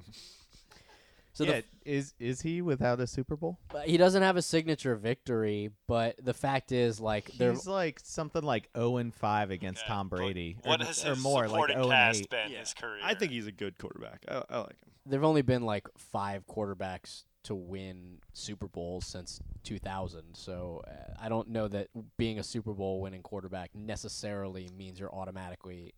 so 1.33 1.43
yeah, 1.43 1.61
the 1.61 1.63
is 1.91 2.13
is 2.17 2.41
he 2.41 2.61
without 2.61 2.99
a 3.01 3.05
Super 3.07 3.35
Bowl? 3.35 3.59
But 3.71 3.87
he 3.87 3.97
doesn't 3.97 4.23
have 4.23 4.37
a 4.37 4.41
signature 4.41 4.95
victory, 4.95 5.69
but 5.87 6.15
the 6.23 6.33
fact 6.33 6.71
is, 6.71 6.99
like, 7.01 7.25
they're 7.37 7.51
He's 7.51 7.67
like 7.67 7.99
something 8.03 8.41
like 8.41 8.69
zero 8.75 8.97
and 8.97 9.13
five 9.13 9.51
against 9.51 9.83
Okay, 9.83 9.89
Tom 9.93 10.07
but 10.09 10.15
Brady, 10.17 10.57
What 10.63 10.81
or, 10.81 10.85
has 10.85 11.05
or 11.05 11.09
his 11.09 11.21
more, 11.21 11.41
like 11.41 11.49
supporting 11.49 11.75
zero 11.75 11.83
and 11.83 11.91
cast 11.91 12.21
eight. 12.21 12.29
been 12.29 12.51
Yeah. 12.51 12.59
his 12.59 12.73
career? 12.73 12.99
I 13.03 13.13
think 13.15 13.31
he's 13.33 13.47
a 13.47 13.51
good 13.51 13.77
quarterback. 13.77 14.23
I, 14.29 14.43
I 14.49 14.57
like 14.59 14.69
him. 14.81 14.91
there've 15.05 15.23
only 15.25 15.41
been 15.43 15.63
like 15.63 15.87
five 15.97 16.47
quarterbacks 16.47 17.25
to 17.45 17.55
win 17.55 18.17
Super 18.33 18.67
Bowls 18.67 19.05
since 19.05 19.39
2000. 19.63 20.21
So 20.33 20.83
uh, 20.87 21.13
I 21.19 21.29
don't 21.29 21.49
know 21.49 21.67
that 21.67 21.87
being 22.17 22.39
a 22.39 22.43
Super 22.43 22.73
Bowl 22.73 23.01
winning 23.01 23.21
quarterback 23.21 23.71
necessarily 23.73 24.69
means 24.77 24.99
you're 24.99 25.13
automatically 25.13 25.93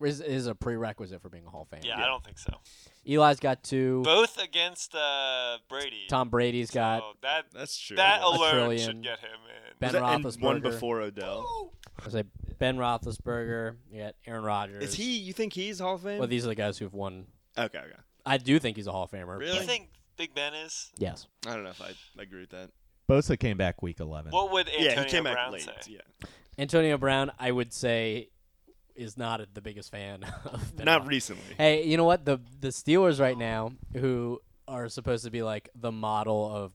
is, 0.00 0.20
is 0.20 0.46
a 0.46 0.54
prerequisite 0.54 1.20
for 1.20 1.28
being 1.28 1.44
a 1.46 1.50
Hall 1.50 1.66
of 1.70 1.76
Famer. 1.76 1.84
Yeah, 1.84 2.00
I 2.00 2.06
don't 2.06 2.24
think 2.24 2.38
so. 2.38 2.52
Eli's 3.04 3.40
got 3.40 3.62
two. 3.62 4.02
Both 4.04 4.38
against 4.38 4.94
uh, 4.94 5.58
Brady. 5.68 6.06
Tom 6.08 6.28
Brady's 6.28 6.70
got 6.70 7.00
So 7.00 7.12
that 7.22 7.46
That's 7.52 7.76
true. 7.76 7.96
that 7.96 8.22
alone 8.22 8.50
trillion. 8.52 8.86
should 8.86 9.02
get 9.02 9.18
him 9.18 9.40
in. 9.48 9.74
Ben 9.92 10.22
Was 10.22 10.36
that- 10.36 10.42
one 10.44 10.60
before 10.60 11.00
Odell. 11.00 11.72
I 12.04 12.10
say 12.10 12.22
Ben 12.58 12.76
Roethlisberger. 12.76 13.74
You 13.92 14.02
got 14.04 14.14
Aaron 14.26 14.44
Rodgers. 14.44 14.84
Is 14.84 14.94
he? 14.94 15.18
You 15.18 15.32
think 15.32 15.52
he's 15.52 15.80
Hall 15.80 15.96
of 15.96 16.02
Fame? 16.02 16.18
Well, 16.18 16.28
these 16.28 16.44
are 16.44 16.48
the 16.48 16.54
guys 16.54 16.78
who've 16.78 16.94
won. 16.94 17.26
okay, 17.56 17.78
okay. 17.78 17.92
I 18.24 18.36
do 18.36 18.58
think 18.58 18.76
he's 18.76 18.86
a 18.86 18.92
Hall 18.92 19.04
of 19.04 19.10
Famer. 19.10 19.38
Really? 19.38 19.56
You 19.56 19.62
think 19.64 19.88
Big 20.18 20.34
Ben 20.34 20.52
is? 20.52 20.90
Yes. 20.98 21.26
I 21.46 21.54
don't 21.54 21.64
know 21.64 21.70
if 21.70 21.80
I 21.80 21.92
agree 22.20 22.40
with 22.40 22.50
that. 22.50 22.70
Bosa 23.08 23.38
came 23.38 23.56
back 23.56 23.82
week 23.82 24.00
eleven. 24.00 24.32
What 24.32 24.52
would 24.52 24.68
Antonio 24.68 24.90
yeah, 24.90 25.02
he 25.04 25.08
came 25.08 25.22
Brown 25.22 25.34
back 25.34 25.52
late. 25.52 25.62
say? 25.62 25.92
Yeah, 25.92 26.28
Antonio 26.58 26.98
Brown, 26.98 27.30
I 27.38 27.50
would 27.52 27.72
say, 27.72 28.28
is 28.94 29.16
not 29.16 29.40
the 29.54 29.62
biggest 29.62 29.90
fan 29.90 30.24
of 30.44 30.76
Ben 30.76 30.84
not 30.84 31.02
Roethlisberger. 31.02 31.08
recently. 31.08 31.54
Hey, 31.56 31.84
you 31.84 31.96
know 31.96 32.04
what? 32.04 32.26
The 32.26 32.38
the 32.60 32.68
Steelers 32.68 33.18
right 33.18 33.38
now, 33.38 33.72
who 33.94 34.40
are 34.66 34.88
supposed 34.88 35.24
to 35.24 35.30
be 35.30 35.42
like 35.42 35.70
the 35.74 35.92
model 35.92 36.54
of 36.54 36.72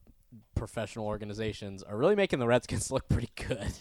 professional 0.56 1.06
organizations, 1.06 1.82
are 1.84 1.96
really 1.96 2.16
making 2.16 2.40
the 2.40 2.46
Redskins 2.46 2.90
look 2.90 3.08
pretty 3.08 3.30
good. 3.36 3.72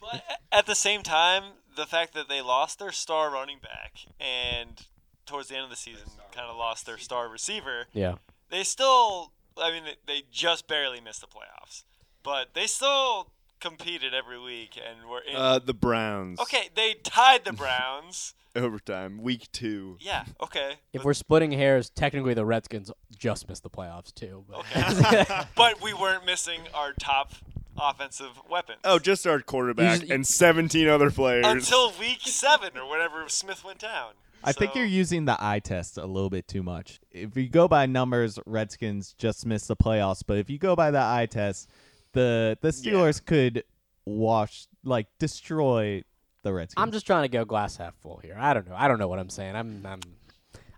But 0.00 0.22
at 0.50 0.66
the 0.66 0.74
same 0.74 1.02
time, 1.02 1.44
the 1.76 1.86
fact 1.86 2.12
that 2.14 2.28
they 2.28 2.42
lost 2.42 2.78
their 2.78 2.92
star 2.92 3.32
running 3.32 3.58
back 3.62 3.94
and 4.20 4.82
towards 5.24 5.48
the 5.48 5.54
end 5.54 5.64
of 5.64 5.70
the 5.70 5.76
season 5.76 6.08
kind 6.34 6.50
of 6.50 6.56
lost 6.56 6.84
their 6.84 6.98
star 6.98 7.28
receiver, 7.28 7.86
yeah. 7.92 8.16
They 8.52 8.62
still, 8.62 9.32
I 9.58 9.72
mean, 9.72 9.82
they- 9.84 9.96
they 10.06 10.22
just 10.30 10.68
barely 10.68 11.00
missed 11.00 11.22
the 11.22 11.26
playoffs, 11.26 11.82
but 12.22 12.54
they 12.54 12.68
still 12.68 13.32
competed 13.58 14.12
every 14.14 14.38
week 14.40 14.76
and 14.76 15.08
were 15.08 15.20
in. 15.20 15.34
Uh, 15.34 15.58
the 15.58 15.74
Browns. 15.74 16.38
okay, 16.38 16.68
they 16.76 16.94
tied 16.94 17.44
the 17.44 17.52
Browns. 17.52 18.34
Overtime, 18.54 19.22
week 19.22 19.50
two. 19.52 19.96
yeah, 20.00 20.26
okay. 20.42 20.74
If 20.92 21.04
we're 21.04 21.14
splitting 21.14 21.52
hairs, 21.52 21.88
technically 21.88 22.34
the 22.34 22.44
Redskins 22.44 22.90
just 23.18 23.48
missed 23.48 23.62
the 23.62 23.70
playoffs 23.70 24.14
too. 24.14 24.44
But 24.46 24.58
Okay. 24.60 25.24
but 25.56 25.80
we 25.80 25.94
weren't 25.94 26.26
missing 26.26 26.60
our 26.74 26.92
top 26.92 27.32
offensive 27.80 28.32
weapons. 28.50 28.80
Oh, 28.84 28.98
just 28.98 29.26
our 29.26 29.40
quarterback 29.40 30.00
Usually- 30.00 30.14
and 30.14 30.26
17 30.26 30.86
other 30.86 31.10
players. 31.10 31.46
until 31.46 31.92
week 31.98 32.20
seven 32.22 32.76
or 32.76 32.86
whenever 32.90 33.26
Smith 33.30 33.64
went 33.64 33.78
down. 33.78 34.12
I 34.44 34.52
think 34.52 34.74
you're 34.74 34.84
using 34.84 35.24
the 35.24 35.36
eye 35.38 35.60
test 35.60 35.98
a 35.98 36.06
little 36.06 36.30
bit 36.30 36.48
too 36.48 36.62
much. 36.62 37.00
If 37.10 37.36
you 37.36 37.48
go 37.48 37.68
by 37.68 37.86
numbers, 37.86 38.38
Redskins 38.46 39.14
just 39.14 39.46
missed 39.46 39.68
the 39.68 39.76
playoffs. 39.76 40.22
But 40.26 40.38
if 40.38 40.50
you 40.50 40.58
go 40.58 40.74
by 40.74 40.90
the 40.90 41.00
eye 41.00 41.26
test, 41.26 41.68
the 42.12 42.58
the 42.60 42.68
Steelers 42.68 43.24
could 43.24 43.64
wash 44.04 44.66
like 44.84 45.06
destroy 45.18 46.02
the 46.42 46.52
Redskins. 46.52 46.82
I'm 46.82 46.92
just 46.92 47.06
trying 47.06 47.22
to 47.22 47.28
go 47.28 47.44
glass 47.44 47.76
half 47.76 47.94
full 47.96 48.18
here. 48.22 48.36
I 48.38 48.54
don't 48.54 48.68
know. 48.68 48.74
I 48.76 48.88
don't 48.88 48.98
know 48.98 49.08
what 49.08 49.18
I'm 49.18 49.30
saying. 49.30 49.56
I'm. 49.56 49.86
I'm 49.86 50.00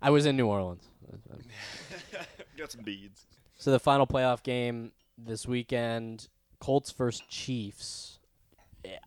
I 0.03 0.11
was 0.11 0.27
in 0.27 0.37
New 0.37 0.47
Orleans. 0.47 0.85
Got 2.59 2.73
some 2.73 2.83
beads. 2.83 3.27
So 3.57 3.71
the 3.71 3.81
final 3.81 4.07
playoff 4.07 4.43
game 4.43 4.93
this 5.17 5.47
weekend, 5.47 6.29
Colts 6.61 6.91
versus 6.91 7.23
Chiefs. 7.29 8.14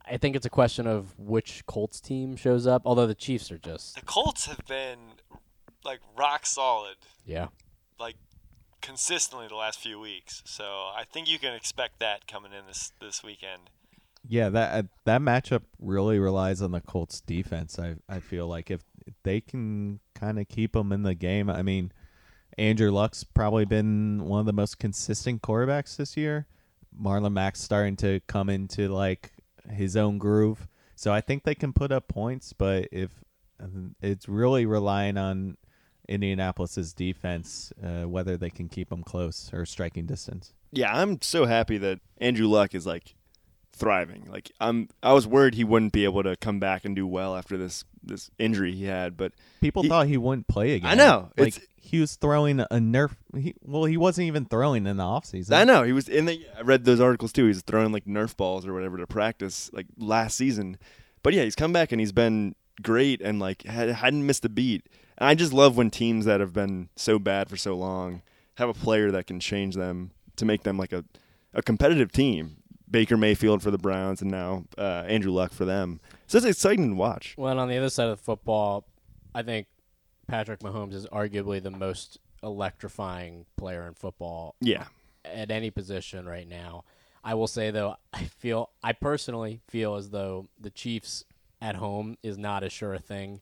I 0.05 0.17
think 0.17 0.35
it's 0.35 0.45
a 0.45 0.49
question 0.49 0.87
of 0.87 1.17
which 1.19 1.65
Colts 1.65 1.99
team 1.99 2.35
shows 2.35 2.65
up. 2.65 2.83
Although 2.85 3.07
the 3.07 3.15
Chiefs 3.15 3.51
are 3.51 3.57
just 3.57 3.95
The 3.95 4.05
Colts 4.05 4.45
have 4.45 4.65
been 4.67 4.97
like 5.83 5.99
rock 6.17 6.45
solid, 6.45 6.97
yeah. 7.25 7.47
like 7.99 8.15
consistently 8.81 9.47
the 9.47 9.55
last 9.55 9.79
few 9.79 9.99
weeks. 9.99 10.41
So 10.45 10.63
I 10.63 11.03
think 11.11 11.29
you 11.29 11.39
can 11.39 11.53
expect 11.53 11.99
that 11.99 12.27
coming 12.27 12.51
in 12.53 12.65
this 12.67 12.91
this 12.99 13.23
weekend. 13.23 13.69
Yeah, 14.27 14.49
that 14.49 14.73
uh, 14.73 14.87
that 15.05 15.21
matchup 15.21 15.63
really 15.79 16.19
relies 16.19 16.61
on 16.61 16.71
the 16.71 16.81
Colts 16.81 17.21
defense. 17.21 17.79
I 17.79 17.95
I 18.09 18.19
feel 18.19 18.47
like 18.47 18.71
if 18.71 18.81
they 19.23 19.41
can 19.41 19.99
kind 20.15 20.39
of 20.39 20.47
keep 20.47 20.73
them 20.73 20.91
in 20.91 21.03
the 21.03 21.15
game. 21.15 21.49
I 21.49 21.61
mean, 21.61 21.91
Andrew 22.57 22.91
Luck's 22.91 23.23
probably 23.23 23.65
been 23.65 24.25
one 24.25 24.39
of 24.39 24.45
the 24.45 24.53
most 24.53 24.79
consistent 24.79 25.41
quarterbacks 25.41 25.95
this 25.95 26.17
year. 26.17 26.47
Marlon 26.99 27.33
Mack's 27.33 27.61
starting 27.61 27.95
to 27.97 28.19
come 28.27 28.49
into 28.49 28.87
like 28.89 29.31
his 29.71 29.95
own 29.95 30.17
groove. 30.17 30.67
So 30.95 31.13
I 31.13 31.21
think 31.21 31.43
they 31.43 31.55
can 31.55 31.73
put 31.73 31.91
up 31.91 32.07
points, 32.07 32.53
but 32.53 32.87
if 32.91 33.11
it's 34.01 34.27
really 34.27 34.65
relying 34.65 35.17
on 35.17 35.57
Indianapolis's 36.07 36.93
defense, 36.93 37.71
uh, 37.83 38.07
whether 38.07 38.37
they 38.37 38.49
can 38.49 38.69
keep 38.69 38.89
them 38.89 39.03
close 39.03 39.51
or 39.53 39.65
striking 39.65 40.05
distance. 40.05 40.53
Yeah, 40.71 40.95
I'm 40.95 41.21
so 41.21 41.45
happy 41.45 41.77
that 41.79 41.99
Andrew 42.19 42.47
Luck 42.47 42.73
is 42.73 42.85
like 42.85 43.15
thriving. 43.77 44.27
Like 44.29 44.51
I'm, 44.59 44.89
I 45.01 45.13
was 45.13 45.27
worried 45.27 45.55
he 45.55 45.63
wouldn't 45.63 45.93
be 45.93 46.03
able 46.03 46.23
to 46.23 46.35
come 46.35 46.59
back 46.59 46.85
and 46.85 46.95
do 46.95 47.07
well 47.07 47.35
after 47.35 47.57
this 47.57 47.83
this 48.03 48.29
injury 48.37 48.73
he 48.73 48.85
had, 48.85 49.17
but 49.17 49.33
people 49.61 49.83
he, 49.83 49.89
thought 49.89 50.07
he 50.07 50.17
wouldn't 50.17 50.47
play 50.47 50.73
again. 50.73 50.89
I 50.89 50.95
know, 50.95 51.29
like 51.37 51.61
he 51.87 51.99
was 51.99 52.15
throwing 52.15 52.59
a 52.59 52.67
nerf. 52.71 53.15
He, 53.35 53.55
well, 53.63 53.85
he 53.85 53.97
wasn't 53.97 54.27
even 54.27 54.45
throwing 54.45 54.85
in 54.85 54.97
the 54.97 55.03
offseason. 55.03 55.53
I 55.53 55.63
know 55.63 55.83
he 55.83 55.93
was 55.93 56.09
in 56.09 56.25
the. 56.25 56.45
I 56.57 56.61
read 56.61 56.85
those 56.85 56.99
articles 56.99 57.31
too. 57.31 57.43
He 57.43 57.49
was 57.49 57.61
throwing 57.61 57.91
like 57.91 58.05
Nerf 58.05 58.35
balls 58.35 58.65
or 58.65 58.73
whatever 58.73 58.97
to 58.97 59.07
practice 59.07 59.69
like 59.73 59.87
last 59.97 60.35
season, 60.35 60.77
but 61.23 61.33
yeah, 61.33 61.43
he's 61.43 61.55
come 61.55 61.73
back 61.73 61.91
and 61.91 62.01
he's 62.01 62.11
been 62.11 62.55
great 62.81 63.21
and 63.21 63.39
like 63.39 63.63
had, 63.63 63.89
hadn't 63.89 64.25
missed 64.25 64.45
a 64.45 64.49
beat. 64.49 64.87
And 65.17 65.27
I 65.29 65.35
just 65.35 65.53
love 65.53 65.77
when 65.77 65.89
teams 65.89 66.25
that 66.25 66.39
have 66.39 66.53
been 66.53 66.89
so 66.95 67.19
bad 67.19 67.49
for 67.49 67.57
so 67.57 67.75
long 67.75 68.21
have 68.55 68.69
a 68.69 68.73
player 68.73 69.09
that 69.11 69.27
can 69.27 69.39
change 69.39 69.75
them 69.75 70.11
to 70.35 70.45
make 70.45 70.63
them 70.63 70.77
like 70.77 70.91
a 70.91 71.05
a 71.53 71.61
competitive 71.61 72.11
team. 72.11 72.57
Baker 72.89 73.17
Mayfield 73.17 73.61
for 73.61 73.71
the 73.71 73.77
Browns, 73.77 74.21
and 74.21 74.31
now 74.31 74.65
uh, 74.77 75.03
Andrew 75.07 75.31
Luck 75.31 75.51
for 75.51 75.65
them. 75.65 75.99
So 76.27 76.37
it's 76.37 76.47
exciting 76.47 76.89
to 76.89 76.95
watch. 76.95 77.35
Well, 77.37 77.59
on 77.59 77.67
the 77.67 77.77
other 77.77 77.89
side 77.89 78.07
of 78.07 78.17
the 78.17 78.23
football, 78.23 78.85
I 79.35 79.43
think 79.43 79.67
Patrick 80.27 80.59
Mahomes 80.61 80.93
is 80.93 81.05
arguably 81.07 81.61
the 81.61 81.71
most 81.71 82.19
electrifying 82.43 83.45
player 83.55 83.87
in 83.87 83.93
football. 83.93 84.55
Yeah. 84.61 84.85
At 85.25 85.51
any 85.51 85.71
position 85.71 86.27
right 86.27 86.47
now. 86.47 86.85
I 87.23 87.33
will 87.33 87.47
say 87.47 87.71
though, 87.71 87.97
I 88.13 88.23
feel 88.23 88.69
I 88.81 88.93
personally 88.93 89.59
feel 89.67 89.95
as 89.95 90.11
though 90.11 90.47
the 90.59 90.69
Chiefs 90.69 91.25
at 91.61 91.75
home 91.75 92.17
is 92.23 92.37
not 92.37 92.63
as 92.63 92.71
sure 92.71 92.93
a 92.93 92.99
thing 92.99 93.41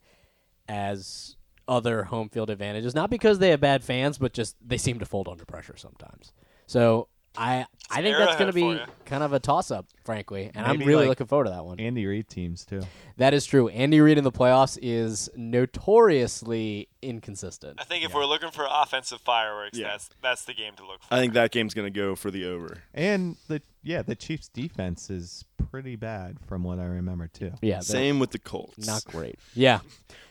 as 0.67 1.35
other 1.67 2.05
home 2.05 2.29
field 2.29 2.49
advantages. 2.49 2.95
Not 2.95 3.09
because 3.09 3.39
they 3.39 3.49
have 3.49 3.59
bad 3.59 3.83
fans, 3.83 4.17
but 4.17 4.33
just 4.33 4.55
they 4.65 4.77
seem 4.77 4.99
to 4.99 5.05
fold 5.05 5.27
under 5.27 5.45
pressure 5.45 5.77
sometimes. 5.77 6.33
So 6.67 7.07
I 7.37 7.65
I 7.89 8.01
think 8.01 8.17
that's 8.17 8.35
going 8.37 8.51
to 8.51 8.53
be 8.53 8.79
kind 9.05 9.23
of 9.23 9.33
a 9.33 9.39
toss 9.39 9.71
up, 9.71 9.85
frankly, 10.03 10.51
and 10.53 10.67
Maybe 10.67 10.83
I'm 10.83 10.87
really 10.87 11.03
like 11.03 11.09
looking 11.09 11.27
forward 11.27 11.45
to 11.45 11.51
that 11.51 11.65
one. 11.65 11.79
Andy 11.79 12.05
Reid 12.05 12.27
teams 12.27 12.65
too. 12.65 12.81
That 13.17 13.33
is 13.33 13.45
true. 13.45 13.67
Andy 13.69 14.01
Reid 14.01 14.17
in 14.17 14.23
the 14.23 14.31
playoffs 14.31 14.77
is 14.81 15.29
notoriously 15.35 16.87
inconsistent. 17.05 17.79
I 17.79 17.83
think 17.83 18.03
if 18.03 18.11
yeah. 18.11 18.17
we're 18.17 18.25
looking 18.25 18.51
for 18.51 18.67
offensive 18.69 19.21
fireworks, 19.21 19.77
yeah. 19.77 19.89
that's 19.89 20.09
that's 20.21 20.45
the 20.45 20.53
game 20.53 20.73
to 20.77 20.85
look 20.85 21.03
for. 21.03 21.13
I 21.13 21.19
think 21.19 21.33
that 21.33 21.51
game's 21.51 21.73
going 21.73 21.91
to 21.91 21.99
go 21.99 22.15
for 22.15 22.31
the 22.31 22.45
over. 22.45 22.83
And 22.93 23.35
the 23.47 23.61
yeah, 23.83 24.01
the 24.01 24.15
Chiefs 24.15 24.47
defense 24.47 25.09
is 25.09 25.43
pretty 25.69 25.95
bad 25.95 26.37
from 26.47 26.63
what 26.63 26.79
I 26.79 26.85
remember 26.85 27.27
too. 27.27 27.51
Yeah, 27.61 27.81
same 27.81 28.19
with 28.19 28.31
the 28.31 28.39
Colts. 28.39 28.87
Not 28.87 29.03
great. 29.05 29.37
Yeah. 29.53 29.81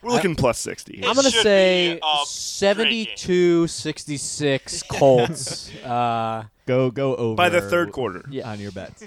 We're 0.03 0.13
looking 0.13 0.33
I, 0.33 0.35
plus 0.35 0.59
60. 0.59 1.05
I'm 1.05 1.15
going 1.15 1.25
to 1.25 1.31
say 1.31 1.99
72-66 2.03 4.89
Colts. 4.89 5.71
uh, 5.85 6.45
go 6.67 6.91
go 6.91 7.17
over 7.17 7.37
by 7.37 7.49
the 7.49 7.63
third 7.63 7.93
quarter 7.93 8.23
yeah. 8.29 8.51
on 8.51 8.61
your 8.61 8.73
bets. 8.73 9.05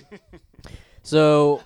so 1.03 1.61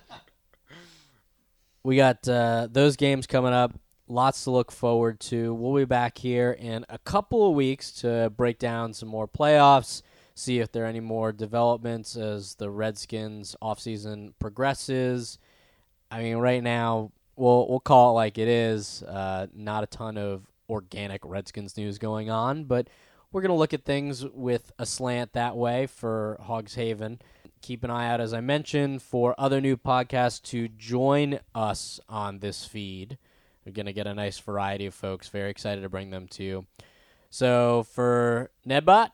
we 1.82 1.96
got 1.96 2.26
uh, 2.28 2.68
those 2.70 2.96
games 2.96 3.26
coming 3.26 3.52
up. 3.52 3.72
Lots 4.12 4.44
to 4.44 4.50
look 4.50 4.70
forward 4.70 5.20
to. 5.20 5.54
We'll 5.54 5.74
be 5.74 5.86
back 5.86 6.18
here 6.18 6.52
in 6.52 6.84
a 6.90 6.98
couple 6.98 7.48
of 7.48 7.54
weeks 7.54 7.90
to 8.02 8.30
break 8.36 8.58
down 8.58 8.92
some 8.92 9.08
more 9.08 9.26
playoffs, 9.26 10.02
see 10.34 10.58
if 10.58 10.70
there 10.70 10.84
are 10.84 10.86
any 10.86 11.00
more 11.00 11.32
developments 11.32 12.14
as 12.14 12.56
the 12.56 12.68
Redskins 12.68 13.56
offseason 13.62 14.34
progresses. 14.38 15.38
I 16.10 16.22
mean, 16.22 16.36
right 16.36 16.62
now, 16.62 17.10
we'll, 17.36 17.66
we'll 17.70 17.80
call 17.80 18.10
it 18.10 18.14
like 18.16 18.36
it 18.36 18.48
is. 18.48 19.02
Uh, 19.02 19.46
not 19.54 19.82
a 19.82 19.86
ton 19.86 20.18
of 20.18 20.42
organic 20.68 21.24
Redskins 21.24 21.78
news 21.78 21.96
going 21.96 22.28
on, 22.28 22.64
but 22.64 22.88
we're 23.32 23.40
going 23.40 23.48
to 23.48 23.54
look 23.54 23.72
at 23.72 23.86
things 23.86 24.26
with 24.26 24.72
a 24.78 24.84
slant 24.84 25.32
that 25.32 25.56
way 25.56 25.86
for 25.86 26.36
Hogs 26.42 26.74
Haven. 26.74 27.22
Keep 27.62 27.82
an 27.82 27.90
eye 27.90 28.10
out, 28.10 28.20
as 28.20 28.34
I 28.34 28.42
mentioned, 28.42 29.00
for 29.00 29.34
other 29.38 29.62
new 29.62 29.78
podcasts 29.78 30.42
to 30.50 30.68
join 30.68 31.40
us 31.54 31.98
on 32.10 32.40
this 32.40 32.66
feed. 32.66 33.16
We're 33.64 33.72
going 33.72 33.86
to 33.86 33.92
get 33.92 34.06
a 34.06 34.14
nice 34.14 34.38
variety 34.38 34.86
of 34.86 34.94
folks. 34.94 35.28
Very 35.28 35.50
excited 35.50 35.82
to 35.82 35.88
bring 35.88 36.10
them 36.10 36.26
to 36.28 36.42
you. 36.42 36.66
So 37.30 37.84
for 37.84 38.50
Nedbot. 38.66 39.10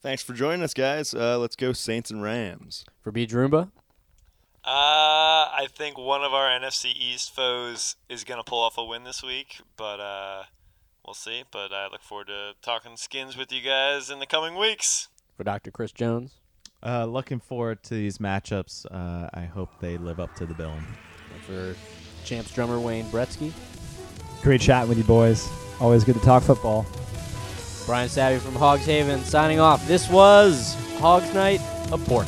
Thanks 0.00 0.22
for 0.22 0.32
joining 0.32 0.62
us, 0.62 0.74
guys. 0.74 1.12
Uh, 1.12 1.38
let's 1.38 1.56
go 1.56 1.72
Saints 1.72 2.10
and 2.10 2.22
Rams. 2.22 2.84
For 3.00 3.10
B. 3.10 3.26
Droomba. 3.26 3.70
Uh, 4.64 5.48
I 5.50 5.66
think 5.72 5.96
one 5.96 6.22
of 6.22 6.32
our 6.32 6.48
NFC 6.48 6.92
East 6.94 7.34
foes 7.34 7.96
is 8.08 8.22
going 8.22 8.38
to 8.38 8.44
pull 8.44 8.60
off 8.62 8.76
a 8.76 8.84
win 8.84 9.04
this 9.04 9.22
week, 9.22 9.60
but 9.76 9.98
uh, 9.98 10.42
we'll 11.04 11.14
see. 11.14 11.42
But 11.50 11.72
I 11.72 11.88
look 11.88 12.02
forward 12.02 12.28
to 12.28 12.52
talking 12.62 12.96
skins 12.96 13.36
with 13.36 13.50
you 13.50 13.62
guys 13.62 14.10
in 14.10 14.18
the 14.18 14.26
coming 14.26 14.56
weeks. 14.56 15.08
For 15.36 15.44
Dr. 15.44 15.70
Chris 15.70 15.90
Jones. 15.90 16.32
Uh, 16.84 17.06
looking 17.06 17.40
forward 17.40 17.82
to 17.84 17.94
these 17.94 18.18
matchups. 18.18 18.86
Uh, 18.90 19.28
I 19.34 19.46
hope 19.46 19.70
they 19.80 19.96
live 19.96 20.20
up 20.20 20.34
to 20.36 20.46
the 20.46 20.54
billing. 20.54 20.86
For 21.46 21.74
champs 22.24 22.52
drummer 22.52 22.78
Wayne 22.78 23.06
Bretsky. 23.06 23.52
Great 24.42 24.60
chatting 24.60 24.88
with 24.88 24.98
you 24.98 25.04
boys. 25.04 25.48
Always 25.80 26.04
good 26.04 26.14
to 26.14 26.20
talk 26.20 26.42
football. 26.42 26.86
Brian 27.86 28.08
Savvy 28.08 28.38
from 28.38 28.54
Hogs 28.54 28.84
Haven 28.84 29.24
signing 29.24 29.60
off. 29.60 29.86
This 29.88 30.10
was 30.10 30.76
Hogs 30.98 31.32
Night, 31.32 31.60
a 31.90 31.98
Pork 31.98 32.26